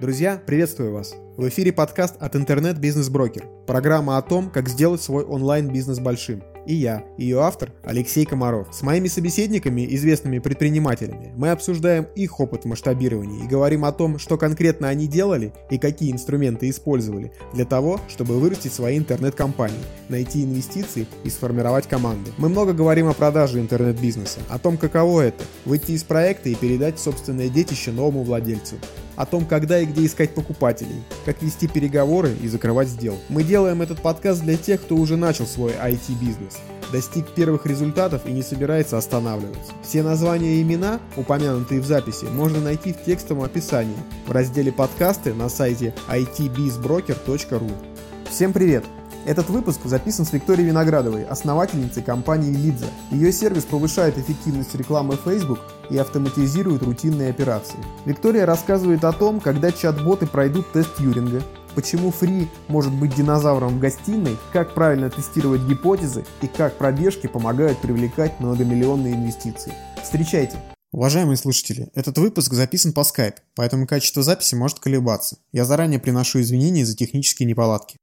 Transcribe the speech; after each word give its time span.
Друзья, 0.00 0.40
приветствую 0.46 0.92
вас! 0.92 1.16
В 1.36 1.48
эфире 1.48 1.72
подкаст 1.72 2.14
от 2.20 2.36
интернет-бизнес-брокер. 2.36 3.48
Программа 3.66 4.16
о 4.16 4.22
том, 4.22 4.48
как 4.48 4.68
сделать 4.68 5.02
свой 5.02 5.24
онлайн-бизнес 5.24 5.98
большим. 5.98 6.40
И 6.68 6.74
я, 6.74 7.02
ее 7.16 7.40
автор 7.40 7.72
Алексей 7.82 8.26
Комаров. 8.26 8.68
С 8.72 8.82
моими 8.82 9.08
собеседниками, 9.08 9.86
известными 9.94 10.38
предпринимателями, 10.38 11.32
мы 11.34 11.50
обсуждаем 11.50 12.06
их 12.14 12.40
опыт 12.40 12.66
масштабирования 12.66 13.42
и 13.42 13.48
говорим 13.48 13.86
о 13.86 13.92
том, 13.92 14.18
что 14.18 14.36
конкретно 14.36 14.88
они 14.88 15.06
делали 15.06 15.54
и 15.70 15.78
какие 15.78 16.12
инструменты 16.12 16.68
использовали 16.68 17.32
для 17.54 17.64
того, 17.64 18.02
чтобы 18.06 18.38
вырастить 18.38 18.74
свои 18.74 18.98
интернет-компании, 18.98 19.78
найти 20.10 20.44
инвестиции 20.44 21.06
и 21.24 21.30
сформировать 21.30 21.86
команду. 21.86 22.32
Мы 22.36 22.50
много 22.50 22.74
говорим 22.74 23.08
о 23.08 23.14
продаже 23.14 23.60
интернет-бизнеса, 23.60 24.40
о 24.50 24.58
том, 24.58 24.76
каково 24.76 25.22
это– 25.22 25.42
выйти 25.64 25.92
из 25.92 26.04
проекта 26.04 26.50
и 26.50 26.54
передать 26.54 26.98
собственное 26.98 27.48
детище 27.48 27.92
новому 27.92 28.24
владельцу 28.24 28.76
о 29.18 29.26
том, 29.26 29.44
когда 29.46 29.80
и 29.80 29.84
где 29.84 30.06
искать 30.06 30.32
покупателей, 30.32 31.02
как 31.24 31.42
вести 31.42 31.66
переговоры 31.66 32.36
и 32.40 32.46
закрывать 32.46 32.86
сделки. 32.86 33.20
Мы 33.28 33.42
делаем 33.42 33.82
этот 33.82 34.00
подкаст 34.00 34.42
для 34.42 34.56
тех, 34.56 34.80
кто 34.80 34.94
уже 34.94 35.16
начал 35.16 35.44
свой 35.44 35.72
IT-бизнес, 35.72 36.57
достиг 36.92 37.28
первых 37.28 37.66
результатов 37.66 38.22
и 38.26 38.32
не 38.32 38.42
собирается 38.42 38.96
останавливаться. 38.96 39.72
Все 39.82 40.02
названия 40.02 40.56
и 40.56 40.62
имена, 40.62 41.00
упомянутые 41.16 41.80
в 41.80 41.86
записи, 41.86 42.24
можно 42.24 42.60
найти 42.60 42.92
в 42.92 43.04
текстовом 43.04 43.44
описании 43.44 43.96
в 44.26 44.32
разделе 44.32 44.72
подкасты 44.72 45.34
на 45.34 45.48
сайте 45.48 45.94
itbizbroker.ru. 46.08 47.72
Всем 48.30 48.52
привет! 48.52 48.84
Этот 49.26 49.50
выпуск 49.50 49.80
записан 49.84 50.24
с 50.24 50.32
Викторией 50.32 50.68
Виноградовой, 50.68 51.24
основательницей 51.24 52.02
компании 52.02 52.50
Лидза. 52.50 52.86
Ее 53.10 53.30
сервис 53.30 53.64
повышает 53.64 54.16
эффективность 54.16 54.74
рекламы 54.74 55.18
Facebook 55.22 55.58
и 55.90 55.98
автоматизирует 55.98 56.82
рутинные 56.82 57.28
операции. 57.28 57.78
Виктория 58.06 58.46
рассказывает 58.46 59.04
о 59.04 59.12
том, 59.12 59.40
когда 59.40 59.70
чат-боты 59.70 60.26
пройдут 60.26 60.72
тест 60.72 60.96
Тьюринга, 60.96 61.42
почему 61.74 62.10
Фри 62.10 62.48
может 62.68 62.92
быть 62.92 63.14
динозавром 63.14 63.76
в 63.76 63.80
гостиной, 63.80 64.36
как 64.52 64.74
правильно 64.74 65.10
тестировать 65.10 65.62
гипотезы 65.62 66.24
и 66.42 66.46
как 66.46 66.76
пробежки 66.78 67.26
помогают 67.26 67.80
привлекать 67.80 68.38
многомиллионные 68.40 69.14
инвестиции. 69.14 69.72
Встречайте! 70.02 70.58
Уважаемые 70.90 71.36
слушатели, 71.36 71.90
этот 71.94 72.16
выпуск 72.16 72.54
записан 72.54 72.94
по 72.94 73.00
Skype, 73.00 73.36
поэтому 73.54 73.86
качество 73.86 74.22
записи 74.22 74.54
может 74.54 74.78
колебаться. 74.78 75.38
Я 75.52 75.66
заранее 75.66 76.00
приношу 76.00 76.40
извинения 76.40 76.86
за 76.86 76.96
технические 76.96 77.46
неполадки. 77.46 77.98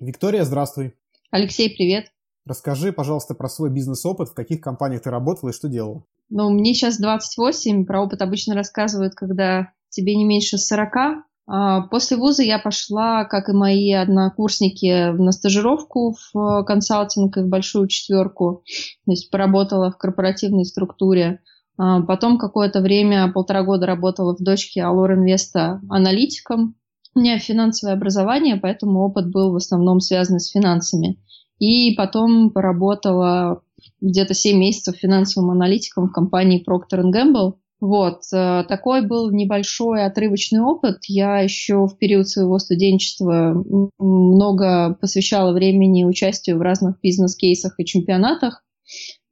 Виктория, 0.00 0.44
здравствуй. 0.44 0.94
Алексей, 1.30 1.74
привет. 1.74 2.06
Расскажи, 2.44 2.92
пожалуйста, 2.92 3.34
про 3.34 3.48
свой 3.48 3.70
бизнес-опыт, 3.70 4.30
в 4.30 4.34
каких 4.34 4.60
компаниях 4.60 5.02
ты 5.02 5.10
работала 5.10 5.50
и 5.50 5.52
что 5.52 5.68
делала. 5.68 6.04
Ну, 6.30 6.50
мне 6.50 6.74
сейчас 6.74 6.98
28, 6.98 7.84
про 7.84 8.02
опыт 8.02 8.22
обычно 8.22 8.54
рассказывают, 8.54 9.14
когда 9.14 9.72
тебе 9.90 10.16
не 10.16 10.24
меньше 10.24 10.58
40. 10.58 11.24
А 11.50 11.80
после 11.82 12.18
вуза 12.18 12.42
я 12.42 12.58
пошла, 12.58 13.24
как 13.24 13.48
и 13.48 13.52
мои 13.52 13.90
однокурсники, 13.92 15.12
на 15.12 15.32
стажировку 15.32 16.14
в 16.32 16.62
консалтинг 16.64 17.38
и 17.38 17.40
в 17.40 17.48
большую 17.48 17.88
четверку. 17.88 18.62
То 19.06 19.12
есть 19.12 19.30
поработала 19.30 19.90
в 19.90 19.96
корпоративной 19.96 20.66
структуре. 20.66 21.40
А 21.78 22.02
потом 22.02 22.38
какое-то 22.38 22.80
время, 22.80 23.32
полтора 23.32 23.62
года 23.62 23.86
работала 23.86 24.36
в 24.36 24.42
дочке 24.42 24.80
Allure 24.80 25.14
Инвеста 25.14 25.80
аналитиком 25.88 26.74
у 27.18 27.20
меня 27.20 27.38
финансовое 27.38 27.94
образование, 27.94 28.56
поэтому 28.56 29.00
опыт 29.00 29.28
был 29.30 29.52
в 29.52 29.56
основном 29.56 29.98
связан 29.98 30.38
с 30.38 30.50
финансами. 30.50 31.18
И 31.58 31.94
потом 31.96 32.50
поработала 32.50 33.62
где-то 34.00 34.34
7 34.34 34.56
месяцев 34.56 34.96
финансовым 34.96 35.50
аналитиком 35.50 36.06
в 36.08 36.12
компании 36.12 36.64
Procter 36.64 37.02
Gamble. 37.02 37.54
Вот, 37.80 38.22
э, 38.32 38.64
такой 38.68 39.06
был 39.06 39.30
небольшой 39.30 40.04
отрывочный 40.04 40.60
опыт. 40.60 40.98
Я 41.06 41.38
еще 41.38 41.86
в 41.86 41.96
период 41.96 42.28
своего 42.28 42.58
студенчества 42.58 43.54
много 43.98 44.96
посвящала 45.00 45.52
времени 45.52 46.04
участию 46.04 46.58
в 46.58 46.62
разных 46.62 47.00
бизнес-кейсах 47.00 47.74
и 47.78 47.84
чемпионатах 47.84 48.64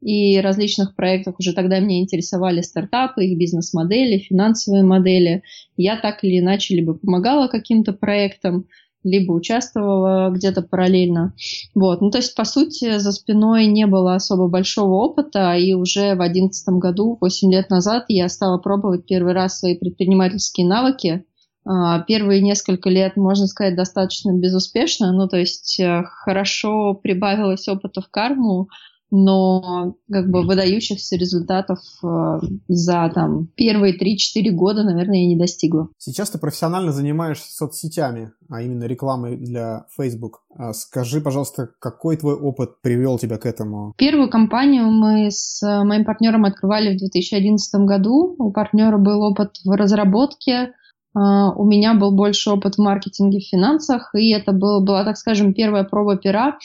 и 0.01 0.41
различных 0.41 0.95
проектах. 0.95 1.41
Уже 1.41 1.55
тогда 1.55 1.81
меня 1.81 2.01
интересовали 2.01 2.61
стартапы, 2.61 3.25
их 3.25 3.37
бизнес-модели, 3.37 4.19
финансовые 4.19 4.85
модели. 4.85 5.43
Я 5.77 5.97
так 5.97 6.23
или 6.23 6.39
иначе 6.39 6.77
либо 6.77 6.95
помогала 6.95 7.49
каким-то 7.49 7.93
проектам, 7.93 8.67
либо 9.07 9.33
участвовала 9.33 10.31
где-то 10.31 10.63
параллельно. 10.63 11.33
Вот. 11.75 12.01
Ну, 12.01 12.11
то 12.11 12.19
есть, 12.19 12.35
по 12.35 12.45
сути, 12.45 12.99
за 12.99 13.13
спиной 13.13 13.67
не 13.67 13.87
было 13.87 14.15
особо 14.15 14.49
большого 14.49 14.95
опыта, 14.95 15.55
и 15.55 15.73
уже 15.75 16.15
в 16.15 16.19
2011 16.19 16.69
году, 16.81 17.17
8 17.21 17.53
лет 17.53 17.71
назад, 17.71 18.05
я 18.09 18.29
стала 18.29 18.59
пробовать 18.59 19.07
первый 19.07 19.33
раз 19.33 19.59
свои 19.59 19.77
предпринимательские 19.77 20.67
навыки. 20.67 21.25
А, 21.65 22.01
первые 22.01 22.43
несколько 22.43 22.91
лет, 22.91 23.17
можно 23.17 23.47
сказать, 23.47 23.77
достаточно 23.77 24.33
безуспешно, 24.33 25.13
ну, 25.13 25.29
то 25.29 25.37
есть, 25.37 25.81
э, 25.81 26.05
хорошо 26.05 26.95
прибавилось 26.95 27.67
опыта 27.69 28.01
в 28.01 28.09
карму, 28.09 28.69
но 29.11 29.95
как 30.11 30.31
бы 30.31 30.45
выдающихся 30.45 31.17
результатов 31.17 31.79
э, 32.03 32.41
за 32.69 33.11
там 33.15 33.49
первые 33.57 33.97
3-4 33.97 34.51
года, 34.51 34.83
наверное, 34.83 35.21
я 35.21 35.27
не 35.27 35.37
достигла. 35.37 35.89
Сейчас 35.99 36.31
ты 36.31 36.39
профессионально 36.39 36.93
занимаешься 36.93 37.51
соцсетями, 37.53 38.33
а 38.49 38.63
именно 38.63 38.85
рекламой 38.85 39.37
для 39.37 39.87
Facebook. 39.97 40.43
А 40.59 40.73
скажи, 40.73 41.21
пожалуйста, 41.21 41.71
какой 41.79 42.17
твой 42.17 42.35
опыт 42.35 42.81
привел 42.83 43.19
тебя 43.19 43.39
к 43.39 43.47
этому? 43.47 43.95
Первую 43.97 44.31
компанию 44.31 44.91
мы 44.91 45.31
с 45.31 45.61
моим 45.85 46.05
партнером 46.05 46.45
открывали 46.45 46.95
в 46.95 46.99
2011 46.99 47.81
году. 47.83 48.35
У 48.39 48.51
партнера 48.51 48.99
был 48.99 49.23
опыт 49.23 49.59
в 49.65 49.71
разработке, 49.71 50.73
а, 51.17 51.53
у 51.53 51.65
меня 51.65 51.95
был 51.95 52.13
больше 52.13 52.51
опыт 52.51 52.75
в 52.75 52.79
маркетинге, 52.79 53.41
в 53.41 53.49
финансах, 53.49 54.15
и 54.15 54.33
это 54.33 54.53
был, 54.53 54.85
была, 54.85 55.05
так 55.05 55.17
скажем, 55.17 55.55
первая 55.55 55.85
проба 55.85 56.17
пера 56.17 56.59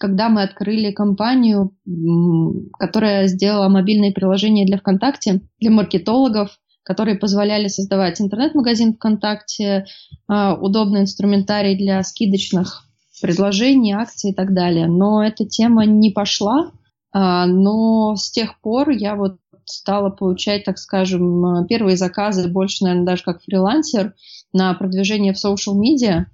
когда 0.00 0.30
мы 0.30 0.42
открыли 0.42 0.92
компанию, 0.92 1.76
которая 2.78 3.26
сделала 3.26 3.68
мобильные 3.68 4.12
приложения 4.12 4.64
для 4.64 4.78
ВКонтакте, 4.78 5.42
для 5.60 5.70
маркетологов, 5.70 6.58
которые 6.82 7.18
позволяли 7.18 7.68
создавать 7.68 8.18
интернет-магазин 8.18 8.94
ВКонтакте, 8.94 9.84
а, 10.26 10.54
удобный 10.54 11.02
инструментарий 11.02 11.76
для 11.76 12.02
скидочных 12.02 12.84
предложений, 13.20 13.92
акций 13.92 14.30
и 14.30 14.34
так 14.34 14.54
далее. 14.54 14.86
Но 14.86 15.22
эта 15.22 15.44
тема 15.44 15.84
не 15.84 16.10
пошла, 16.10 16.72
а, 17.12 17.44
но 17.44 18.16
с 18.16 18.30
тех 18.30 18.58
пор 18.62 18.88
я 18.88 19.16
вот 19.16 19.36
стала 19.66 20.08
получать, 20.08 20.64
так 20.64 20.78
скажем, 20.78 21.66
первые 21.68 21.98
заказы, 21.98 22.48
больше, 22.48 22.84
наверное, 22.84 23.04
даже 23.04 23.22
как 23.22 23.42
фрилансер 23.42 24.14
на 24.54 24.72
продвижение 24.72 25.34
в 25.34 25.36
social 25.36 25.74
медиа. 25.74 26.24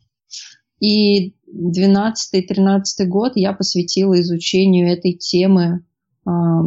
И 0.80 1.34
12-13 1.48 3.06
год 3.06 3.32
я 3.36 3.52
посвятила 3.52 4.20
изучению 4.20 4.88
этой 4.88 5.14
темы, 5.14 5.84
а, 6.24 6.62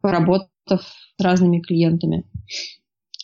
поработав 0.00 0.48
с 0.70 1.22
разными 1.22 1.60
клиентами. 1.60 2.24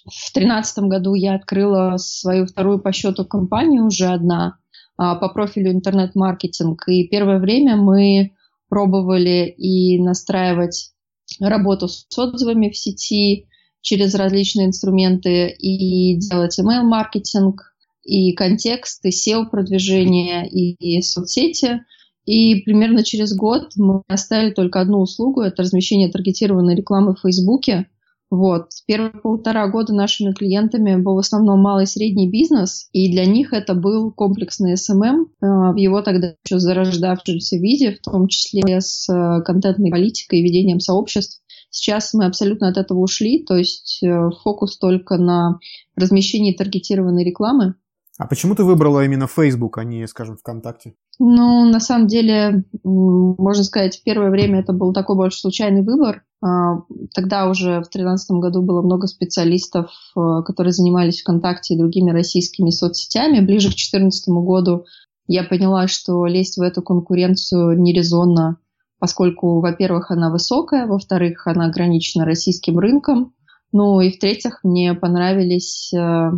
В 0.05 0.33
2013 0.33 0.89
году 0.89 1.15
я 1.15 1.35
открыла 1.35 1.97
свою 1.97 2.47
вторую 2.47 2.81
по 2.81 2.93
счету 2.93 3.25
компанию, 3.25 3.87
уже 3.87 4.07
одна, 4.07 4.59
а, 4.97 5.17
по 5.17 5.29
профилю 5.29 5.73
интернет-маркетинг. 5.73 6.85
И 6.89 7.09
первое 7.09 7.39
время 7.39 7.77
мы 7.77 8.33
пробовали 8.69 9.55
и 9.57 10.01
настраивать 10.01 10.93
работу 11.41 11.89
с 11.89 12.07
отзывами 12.17 12.71
в 12.71 12.77
сети 12.77 13.49
через 13.81 14.15
различные 14.15 14.67
инструменты 14.67 15.49
и 15.49 16.17
делать 16.19 16.59
email-маркетинг, 16.59 17.76
и 18.07 18.33
контекст, 18.35 19.05
и 19.05 19.11
SEO-продвижение, 19.11 20.49
и, 20.49 21.01
соцсети. 21.03 21.81
И 22.25 22.63
примерно 22.63 23.05
через 23.05 23.35
год 23.35 23.73
мы 23.77 24.03
оставили 24.09 24.51
только 24.51 24.81
одну 24.81 25.01
услугу, 25.01 25.43
это 25.43 25.63
размещение 25.63 26.11
таргетированной 26.11 26.75
рекламы 26.75 27.15
в 27.15 27.21
Фейсбуке. 27.21 27.87
Вот. 28.29 28.71
Первые 28.87 29.13
полтора 29.13 29.69
года 29.69 29.95
нашими 29.95 30.33
клиентами 30.33 31.01
был 31.01 31.15
в 31.15 31.19
основном 31.19 31.61
малый 31.61 31.85
и 31.85 31.87
средний 31.87 32.29
бизнес, 32.29 32.89
и 32.93 33.11
для 33.13 33.25
них 33.25 33.53
это 33.53 33.75
был 33.75 34.11
комплексный 34.11 34.75
SMM 34.75 35.05
эм 35.05 35.29
эм, 35.41 35.71
э, 35.71 35.73
в 35.75 35.77
его 35.77 36.03
тогда 36.03 36.35
еще 36.45 36.59
зарождавшемся 36.59 37.57
виде, 37.57 37.93
в 37.93 38.01
том 38.01 38.27
числе 38.27 38.81
с 38.81 39.09
э, 39.09 39.43
контентной 39.45 39.93
политикой 39.93 40.41
и 40.41 40.43
ведением 40.43 40.81
сообществ. 40.81 41.41
Сейчас 41.71 42.15
мы 42.15 42.25
абсолютно 42.25 42.69
от 42.69 42.79
этого 42.79 42.99
ушли, 42.99 43.45
то 43.45 43.55
есть 43.55 44.01
э, 44.03 44.31
фокус 44.43 44.77
только 44.79 45.19
на 45.19 45.61
размещении 45.95 46.53
таргетированной 46.53 47.23
рекламы. 47.23 47.75
А 48.19 48.27
почему 48.27 48.55
ты 48.55 48.65
выбрала 48.65 49.05
именно 49.05 49.27
Facebook, 49.27 49.77
а 49.79 49.85
не, 49.85 50.07
скажем, 50.07 50.37
ВКонтакте? 50.37 50.95
Ну, 51.19 51.65
на 51.71 51.81
самом 51.81 52.07
деле, 52.07 52.65
можно 52.83 53.63
сказать, 53.63 53.99
в 53.99 54.03
первое 54.03 54.31
время 54.31 54.61
это 54.61 54.73
был 54.73 54.93
такой 54.93 55.17
больше 55.17 55.39
случайный 55.39 55.83
выбор. 55.83 56.23
А, 56.43 56.81
тогда 57.15 57.49
уже 57.49 57.81
в 57.81 57.91
2013 57.91 58.31
году 58.33 58.63
было 58.63 58.83
много 58.83 59.07
специалистов, 59.07 59.91
э, 60.17 60.43
которые 60.45 60.73
занимались 60.73 61.21
ВКонтакте 61.21 61.75
и 61.75 61.79
другими 61.79 62.11
российскими 62.11 62.71
соцсетями. 62.71 63.45
Ближе 63.45 63.69
к 63.69 63.77
2014 63.77 64.29
году 64.29 64.85
я 65.27 65.45
поняла, 65.45 65.87
что 65.87 66.25
лезть 66.27 66.57
в 66.57 66.63
эту 66.63 66.83
конкуренцию 66.83 67.81
нерезонно, 67.81 68.59
поскольку, 68.99 69.61
во-первых, 69.61 70.11
она 70.11 70.31
высокая, 70.31 70.87
во-вторых, 70.87 71.47
она 71.47 71.67
ограничена 71.67 72.25
российским 72.25 72.79
рынком, 72.79 73.35
ну 73.73 74.01
и 74.01 74.11
в-третьих, 74.11 74.61
мне 74.63 74.95
понравились 74.95 75.93
э, 75.93 76.31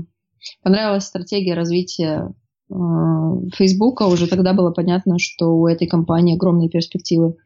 понравилась 0.62 1.04
стратегия 1.04 1.54
развития 1.54 2.34
э, 2.70 2.74
Фейсбука. 3.54 4.04
Уже 4.04 4.26
тогда 4.26 4.52
было 4.52 4.70
понятно, 4.70 5.18
что 5.18 5.56
у 5.56 5.66
этой 5.66 5.86
компании 5.86 6.36
огромные 6.36 6.68
перспективы 6.68 7.36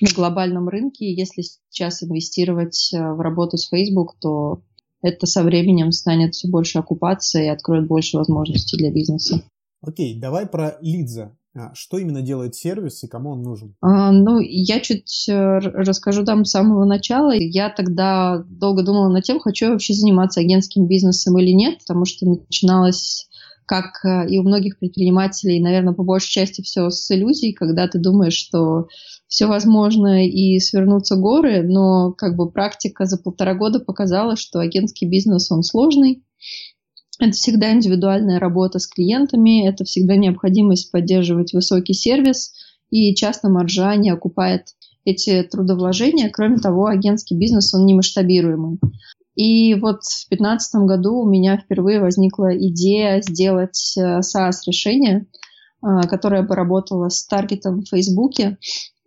на 0.00 0.08
глобальном 0.14 0.68
рынке. 0.68 1.12
Если 1.12 1.42
сейчас 1.42 2.02
инвестировать 2.02 2.92
э, 2.92 2.98
в 2.98 3.20
работу 3.20 3.56
с 3.56 3.68
Facebook, 3.68 4.16
то 4.20 4.62
это 5.02 5.26
со 5.26 5.42
временем 5.42 5.92
станет 5.92 6.34
все 6.34 6.48
больше 6.48 6.78
оккупацией 6.78 7.46
и 7.46 7.50
откроет 7.50 7.86
больше 7.86 8.16
возможностей 8.16 8.76
для 8.76 8.92
бизнеса. 8.92 9.42
Окей, 9.80 10.18
давай 10.18 10.46
про 10.46 10.76
Лидза. 10.80 11.36
А, 11.54 11.74
что 11.74 11.98
именно 11.98 12.22
делает 12.22 12.54
сервис 12.54 13.02
и 13.02 13.08
кому 13.08 13.30
он 13.30 13.42
нужен? 13.42 13.74
А, 13.80 14.12
ну, 14.12 14.38
я 14.38 14.78
чуть 14.80 15.28
э, 15.28 15.58
расскажу 15.58 16.24
там 16.24 16.44
с 16.44 16.50
самого 16.50 16.84
начала. 16.84 17.32
Я 17.32 17.70
тогда 17.70 18.44
долго 18.48 18.82
думала 18.82 19.08
над 19.08 19.24
тем, 19.24 19.40
хочу 19.40 19.66
я 19.66 19.72
вообще 19.72 19.94
заниматься 19.94 20.40
агентским 20.40 20.86
бизнесом 20.86 21.38
или 21.38 21.50
нет, 21.50 21.78
потому 21.80 22.04
что 22.04 22.26
начиналось 22.26 23.28
как 23.66 24.04
э, 24.04 24.28
и 24.28 24.38
у 24.38 24.42
многих 24.42 24.78
предпринимателей, 24.78 25.60
наверное, 25.60 25.94
по 25.94 26.04
большей 26.04 26.30
части 26.30 26.60
все 26.62 26.90
с 26.90 27.10
иллюзий, 27.10 27.52
когда 27.52 27.88
ты 27.88 27.98
думаешь, 27.98 28.34
что 28.34 28.88
все 29.26 29.46
возможно 29.46 30.26
и 30.26 30.58
свернуться 30.58 31.14
горы, 31.16 31.62
но 31.62 32.12
как 32.12 32.36
бы 32.36 32.50
практика 32.50 33.06
за 33.06 33.16
полтора 33.16 33.54
года 33.54 33.78
показала, 33.78 34.36
что 34.36 34.58
агентский 34.58 35.08
бизнес, 35.08 35.52
он 35.52 35.62
сложный, 35.62 36.24
это 37.20 37.32
всегда 37.32 37.72
индивидуальная 37.72 38.38
работа 38.38 38.78
с 38.78 38.86
клиентами, 38.86 39.68
это 39.68 39.84
всегда 39.84 40.16
необходимость 40.16 40.90
поддерживать 40.90 41.52
высокий 41.52 41.94
сервис, 41.94 42.52
и 42.90 43.14
часто 43.14 43.48
маржа 43.48 43.94
не 43.96 44.10
окупает 44.10 44.74
эти 45.04 45.42
трудовложения. 45.42 46.30
Кроме 46.30 46.58
того, 46.58 46.86
агентский 46.86 47.36
бизнес, 47.36 47.72
он 47.74 47.86
не 47.86 47.94
масштабируемый. 47.94 48.78
И 49.34 49.74
вот 49.74 50.02
в 50.02 50.28
2015 50.28 50.74
году 50.86 51.20
у 51.20 51.28
меня 51.28 51.56
впервые 51.56 52.00
возникла 52.00 52.56
идея 52.56 53.22
сделать 53.22 53.94
э, 53.96 54.20
SaaS-решение, 54.20 55.26
э, 55.82 56.08
которое 56.08 56.42
бы 56.42 56.54
работало 56.54 57.08
с 57.08 57.26
таргетом 57.26 57.82
в 57.82 57.88
Фейсбуке. 57.88 58.58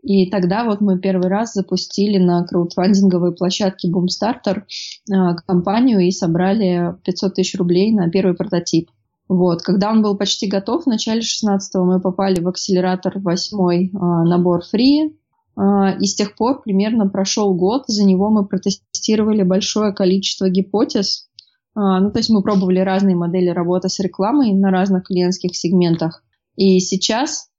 И 0.03 0.29
тогда 0.29 0.65
вот 0.65 0.81
мы 0.81 0.99
первый 0.99 1.29
раз 1.29 1.53
запустили 1.53 2.17
на 2.17 2.43
краудфандинговой 2.45 3.33
площадке 3.33 3.89
Boomstarter 3.89 4.63
э, 4.63 5.35
компанию 5.47 6.01
и 6.01 6.11
собрали 6.11 6.95
500 7.05 7.35
тысяч 7.35 7.57
рублей 7.57 7.93
на 7.93 8.09
первый 8.09 8.35
прототип. 8.35 8.89
Вот. 9.29 9.61
Когда 9.61 9.89
он 9.89 10.01
был 10.01 10.17
почти 10.17 10.47
готов, 10.47 10.83
в 10.83 10.87
начале 10.87 11.21
16-го 11.21 11.85
мы 11.85 12.01
попали 12.01 12.41
в 12.41 12.47
акселератор 12.49 13.17
8 13.17 13.57
э, 13.57 13.89
набор 14.27 14.61
free, 14.73 15.13
э, 15.55 15.97
и 16.01 16.05
с 16.05 16.15
тех 16.15 16.35
пор 16.35 16.61
примерно 16.61 17.07
прошел 17.07 17.53
год, 17.53 17.83
за 17.87 18.03
него 18.03 18.29
мы 18.29 18.45
протестировали 18.45 19.43
большое 19.43 19.93
количество 19.93 20.49
гипотез. 20.49 21.29
Ну, 21.75 22.11
то 22.11 22.19
есть 22.19 22.29
мы 22.29 22.43
пробовали 22.43 22.77
разные 22.77 23.15
модели 23.15 23.49
работы 23.49 23.89
с 23.89 23.99
рекламой 23.99 24.53
на 24.53 24.69
разных 24.69 25.05
клиентских 25.07 25.55
сегментах. 25.55 26.23
И 26.55 26.79
сейчас 26.79 27.49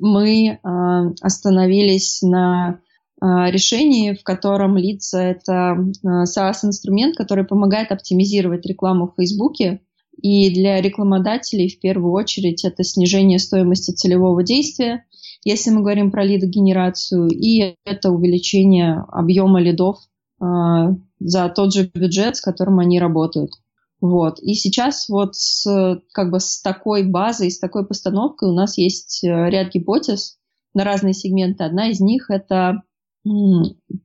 мы 0.00 0.58
а, 0.62 1.08
остановились 1.20 2.22
на 2.22 2.80
а, 3.20 3.50
решении, 3.50 4.14
в 4.14 4.22
котором 4.22 4.76
лица 4.76 5.22
это 5.22 5.72
а, 5.72 6.24
SaaS-инструмент, 6.24 7.16
который 7.16 7.44
помогает 7.44 7.92
оптимизировать 7.92 8.66
рекламу 8.66 9.08
в 9.08 9.14
Фейсбуке. 9.16 9.80
И 10.20 10.52
для 10.52 10.80
рекламодателей 10.80 11.68
в 11.68 11.78
первую 11.78 12.12
очередь 12.12 12.64
это 12.64 12.82
снижение 12.82 13.38
стоимости 13.38 13.92
целевого 13.92 14.42
действия, 14.42 15.04
если 15.44 15.70
мы 15.70 15.80
говорим 15.80 16.10
про 16.10 16.24
лидогенерацию, 16.24 17.28
и 17.28 17.76
это 17.84 18.10
увеличение 18.10 19.04
объема 19.12 19.60
лидов 19.60 19.98
за 20.40 21.48
тот 21.54 21.72
же 21.72 21.88
бюджет, 21.94 22.36
с 22.36 22.40
которым 22.40 22.80
они 22.80 22.98
работают. 22.98 23.52
Вот. 24.00 24.38
И 24.40 24.54
сейчас 24.54 25.08
вот 25.08 25.34
с, 25.34 26.00
как 26.12 26.30
бы 26.30 26.40
с 26.40 26.60
такой 26.60 27.04
базой, 27.04 27.50
с 27.50 27.58
такой 27.58 27.86
постановкой 27.86 28.48
у 28.48 28.54
нас 28.54 28.78
есть 28.78 29.24
э, 29.24 29.28
ряд 29.50 29.72
гипотез 29.72 30.38
на 30.74 30.84
разные 30.84 31.14
сегменты. 31.14 31.64
Одна 31.64 31.90
из 31.90 32.00
них– 32.00 32.30
это 32.30 32.82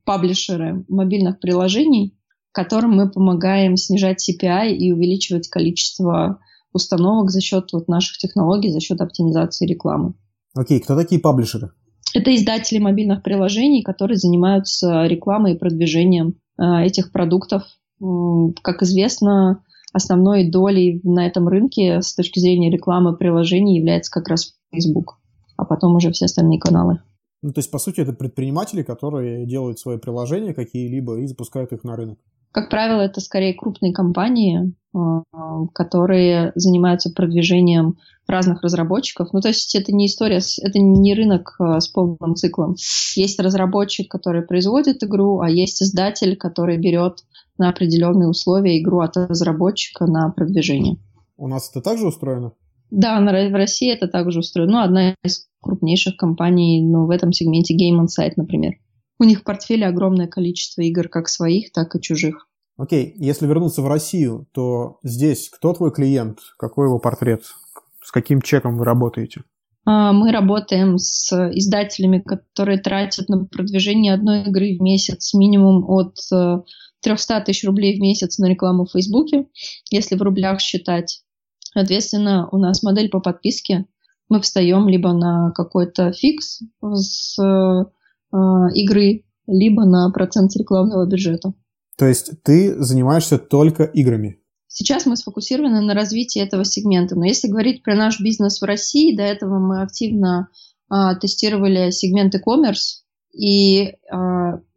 паблишеры 0.04 0.84
мобильных 0.88 1.40
приложений, 1.40 2.18
которым 2.52 2.92
мы 2.92 3.10
помогаем 3.10 3.76
снижать 3.76 4.28
CPI 4.28 4.72
и 4.72 4.92
увеличивать 4.92 5.48
количество 5.48 6.40
установок 6.72 7.30
за 7.30 7.40
счет 7.40 7.72
вот 7.72 7.88
наших 7.88 8.18
технологий, 8.18 8.70
за 8.70 8.80
счет 8.80 9.00
оптимизации 9.00 9.66
рекламы. 9.66 10.14
Окей, 10.54 10.80
кто 10.80 10.96
такие 10.96 11.20
паблишеры? 11.20 11.70
Это 12.14 12.34
издатели 12.34 12.78
мобильных 12.78 13.22
приложений, 13.22 13.82
которые 13.82 14.18
занимаются 14.18 15.04
рекламой 15.06 15.54
и 15.54 15.58
продвижением 15.58 16.34
э, 16.58 16.84
этих 16.84 17.12
продуктов. 17.12 17.62
Как 18.62 18.82
известно, 18.82 19.64
основной 19.94 20.50
долей 20.50 21.00
на 21.04 21.26
этом 21.26 21.48
рынке 21.48 22.02
с 22.02 22.14
точки 22.14 22.40
зрения 22.40 22.70
рекламы 22.70 23.16
приложений 23.16 23.78
является 23.78 24.10
как 24.10 24.28
раз 24.28 24.54
Facebook, 24.72 25.18
а 25.56 25.64
потом 25.64 25.96
уже 25.96 26.10
все 26.10 26.26
остальные 26.26 26.60
каналы. 26.60 26.98
Ну, 27.42 27.52
то 27.52 27.60
есть, 27.60 27.70
по 27.70 27.78
сути, 27.78 28.00
это 28.00 28.12
предприниматели, 28.12 28.82
которые 28.82 29.46
делают 29.46 29.78
свои 29.78 29.98
приложения 29.98 30.52
какие-либо 30.52 31.20
и 31.20 31.26
запускают 31.26 31.72
их 31.72 31.84
на 31.84 31.96
рынок. 31.96 32.18
Как 32.52 32.70
правило, 32.70 33.00
это 33.00 33.20
скорее 33.20 33.52
крупные 33.52 33.92
компании, 33.92 34.74
а, 34.94 35.22
которые 35.72 36.52
занимаются 36.54 37.10
продвижением 37.10 37.98
разных 38.26 38.62
разработчиков. 38.62 39.28
Ну, 39.32 39.40
то 39.40 39.48
есть 39.48 39.74
это 39.74 39.92
не 39.92 40.06
история, 40.06 40.40
это 40.62 40.78
не 40.78 41.14
рынок 41.14 41.56
а, 41.58 41.80
с 41.80 41.88
полным 41.88 42.36
циклом. 42.36 42.76
Есть 43.16 43.40
разработчик, 43.40 44.10
который 44.10 44.42
производит 44.42 45.02
игру, 45.02 45.40
а 45.40 45.50
есть 45.50 45.82
издатель, 45.82 46.36
который 46.36 46.78
берет 46.78 47.24
на 47.58 47.68
определенные 47.68 48.28
условия 48.28 48.80
игру 48.80 49.00
от 49.00 49.16
разработчика 49.16 50.06
на 50.06 50.30
продвижение. 50.30 50.96
У 51.36 51.48
нас 51.48 51.70
это 51.70 51.80
также 51.80 52.06
устроено? 52.06 52.52
Да, 52.90 53.20
в 53.20 53.54
России 53.54 53.92
это 53.92 54.08
также 54.08 54.40
устроено. 54.40 54.72
Ну, 54.72 54.78
одна 54.80 55.14
из 55.24 55.48
крупнейших 55.60 56.16
компаний 56.16 56.82
ну, 56.82 57.06
в 57.06 57.10
этом 57.10 57.32
сегменте 57.32 57.74
Game 57.74 58.04
Insight, 58.04 58.32
например. 58.36 58.74
У 59.18 59.24
них 59.24 59.40
в 59.40 59.44
портфеле 59.44 59.86
огромное 59.86 60.26
количество 60.26 60.82
игр 60.82 61.08
как 61.08 61.28
своих, 61.28 61.72
так 61.72 61.94
и 61.96 62.00
чужих. 62.00 62.48
Окей, 62.76 63.14
если 63.16 63.46
вернуться 63.46 63.82
в 63.82 63.88
Россию, 63.88 64.48
то 64.52 64.98
здесь 65.02 65.48
кто 65.48 65.72
твой 65.72 65.92
клиент? 65.92 66.40
Какой 66.58 66.86
его 66.86 66.98
портрет? 66.98 67.44
С 68.02 68.10
каким 68.10 68.42
чеком 68.42 68.76
вы 68.76 68.84
работаете? 68.84 69.42
А, 69.84 70.12
мы 70.12 70.32
работаем 70.32 70.98
с 70.98 71.32
издателями, 71.52 72.20
которые 72.20 72.78
тратят 72.78 73.28
на 73.28 73.44
продвижение 73.44 74.14
одной 74.14 74.42
игры 74.42 74.76
в 74.76 74.82
месяц 74.82 75.34
минимум 75.34 75.84
от 75.88 76.16
300 77.04 77.40
тысяч 77.42 77.64
рублей 77.64 77.98
в 77.98 78.00
месяц 78.00 78.38
на 78.38 78.46
рекламу 78.46 78.86
в 78.86 78.92
Фейсбуке, 78.92 79.46
если 79.90 80.16
в 80.16 80.22
рублях 80.22 80.60
считать. 80.60 81.22
Соответственно, 81.72 82.48
у 82.50 82.56
нас 82.56 82.82
модель 82.82 83.10
по 83.10 83.20
подписке. 83.20 83.86
Мы 84.28 84.40
встаем 84.40 84.88
либо 84.88 85.12
на 85.12 85.50
какой-то 85.52 86.12
фикс 86.12 86.62
с 86.80 87.38
э, 87.38 87.84
игры, 88.74 89.24
либо 89.46 89.84
на 89.84 90.10
процент 90.10 90.56
рекламного 90.56 91.06
бюджета. 91.06 91.52
То 91.98 92.06
есть 92.06 92.42
ты 92.42 92.82
занимаешься 92.82 93.38
только 93.38 93.84
играми? 93.84 94.40
Сейчас 94.76 95.06
мы 95.06 95.16
сфокусированы 95.16 95.80
на 95.80 95.94
развитии 95.94 96.42
этого 96.42 96.64
сегмента. 96.64 97.14
Но 97.14 97.24
если 97.24 97.46
говорить 97.46 97.84
про 97.84 97.94
наш 97.94 98.20
бизнес 98.20 98.60
в 98.60 98.64
России, 98.64 99.16
до 99.16 99.22
этого 99.22 99.60
мы 99.60 99.82
активно 99.82 100.48
э, 100.92 101.14
тестировали 101.20 101.90
сегмент 101.90 102.34
e-commerce. 102.34 103.04
И 103.32 103.84
э, 103.84 103.94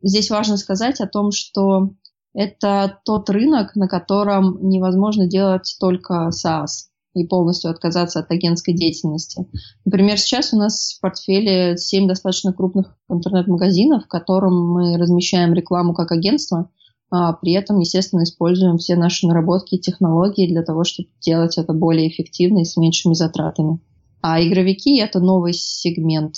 здесь 0.04 0.30
важно 0.30 0.58
сказать 0.58 1.02
о 1.02 1.08
том, 1.08 1.32
что 1.32 1.94
это 2.36 3.00
тот 3.06 3.28
рынок, 3.32 3.76
на 3.76 3.88
котором 3.88 4.70
невозможно 4.70 5.26
делать 5.26 5.76
только 5.80 6.30
SaaS 6.30 6.92
и 7.16 7.26
полностью 7.26 7.72
отказаться 7.72 8.20
от 8.20 8.30
агентской 8.30 8.76
деятельности. 8.76 9.48
Например, 9.84 10.20
сейчас 10.20 10.54
у 10.54 10.58
нас 10.58 10.94
в 10.94 11.02
портфеле 11.02 11.76
7 11.76 12.08
достаточно 12.08 12.54
крупных 12.54 12.96
интернет-магазинов, 13.10 14.04
в 14.04 14.08
котором 14.08 14.74
мы 14.74 14.98
размещаем 15.00 15.56
рекламу 15.56 15.96
как 15.96 16.12
агентство, 16.12 16.60
а 16.60 16.70
при 17.10 17.54
этом, 17.54 17.80
естественно, 17.80 18.24
используем 18.24 18.78
все 18.78 18.96
наши 18.96 19.28
наработки 19.28 19.76
и 19.76 19.80
технологии 19.80 20.52
для 20.52 20.64
того, 20.64 20.84
чтобы 20.84 21.10
делать 21.22 21.58
это 21.58 21.74
более 21.74 22.10
эффективно 22.10 22.60
и 22.60 22.66
с 22.66 22.76
меньшими 22.76 23.14
затратами. 23.14 23.80
А 24.22 24.42
игровики– 24.42 25.00
это 25.00 25.20
новый 25.20 25.54
сегмент. 25.54 26.36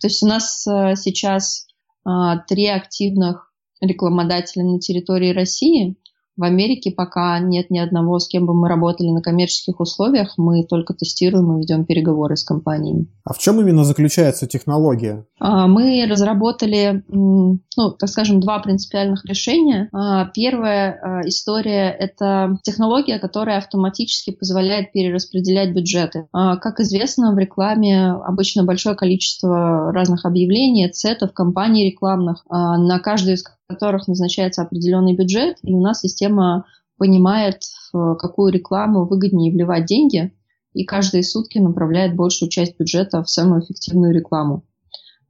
То 0.00 0.06
есть 0.08 0.22
у 0.22 0.26
нас 0.26 0.66
а, 0.66 0.94
сейчас 0.96 1.66
а, 2.04 2.38
три 2.38 2.66
активных 2.66 3.52
рекламодателя 3.80 4.64
на 4.64 4.78
территории 4.78 5.32
России. 5.32 5.96
В 6.36 6.44
Америке 6.44 6.90
пока 6.90 7.38
нет 7.40 7.70
ни 7.70 7.78
одного, 7.78 8.18
с 8.18 8.26
кем 8.26 8.46
бы 8.46 8.54
мы 8.54 8.68
работали 8.68 9.08
на 9.10 9.20
коммерческих 9.20 9.80
условиях. 9.80 10.34
Мы 10.38 10.64
только 10.64 10.94
тестируем 10.94 11.56
и 11.56 11.60
ведем 11.60 11.84
переговоры 11.84 12.36
с 12.36 12.44
компаниями. 12.44 13.06
А 13.24 13.34
в 13.34 13.38
чем 13.38 13.60
именно 13.60 13.84
заключается 13.84 14.46
технология? 14.46 15.26
А, 15.38 15.66
мы 15.66 16.06
разработали, 16.08 17.04
ну, 17.08 17.58
так 17.98 18.08
скажем, 18.08 18.40
два 18.40 18.60
принципиальных 18.60 19.24
решения. 19.26 19.90
А, 19.92 20.24
первая 20.26 20.92
а, 20.92 21.20
история– 21.28 21.90
это 21.98 22.58
технология, 22.62 23.18
которая 23.18 23.58
автоматически 23.58 24.30
позволяет 24.30 24.92
перераспределять 24.92 25.74
бюджеты. 25.74 26.28
Как 26.32 26.80
известно, 26.80 27.34
в 27.34 27.38
рекламе 27.38 28.10
обычно 28.10 28.64
большое 28.64 28.96
количество 28.96 29.92
разных 29.92 30.24
объявлений, 30.24 30.90
сетов, 30.92 31.32
компаний 31.32 31.90
рекламных, 31.90 32.44
на 32.48 32.98
каждую 33.00 33.34
из 33.34 33.44
которых 33.72 34.08
назначается 34.08 34.62
определенный 34.62 35.16
бюджет, 35.16 35.58
и 35.62 35.72
у 35.72 35.80
нас 35.80 36.00
система 36.00 36.66
понимает, 36.98 37.62
в 37.92 38.14
какую 38.16 38.52
рекламу 38.52 39.06
выгоднее 39.06 39.52
вливать 39.52 39.86
деньги, 39.86 40.32
и 40.72 40.84
каждые 40.84 41.22
сутки 41.22 41.58
направляет 41.58 42.16
большую 42.16 42.48
часть 42.48 42.78
бюджета 42.78 43.22
в 43.22 43.28
самую 43.28 43.62
эффективную 43.62 44.14
рекламу. 44.14 44.64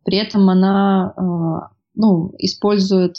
При 0.05 0.19
этом 0.19 0.49
она 0.51 1.15
э, 1.17 1.75
ну, 1.95 2.35
использует 2.39 3.17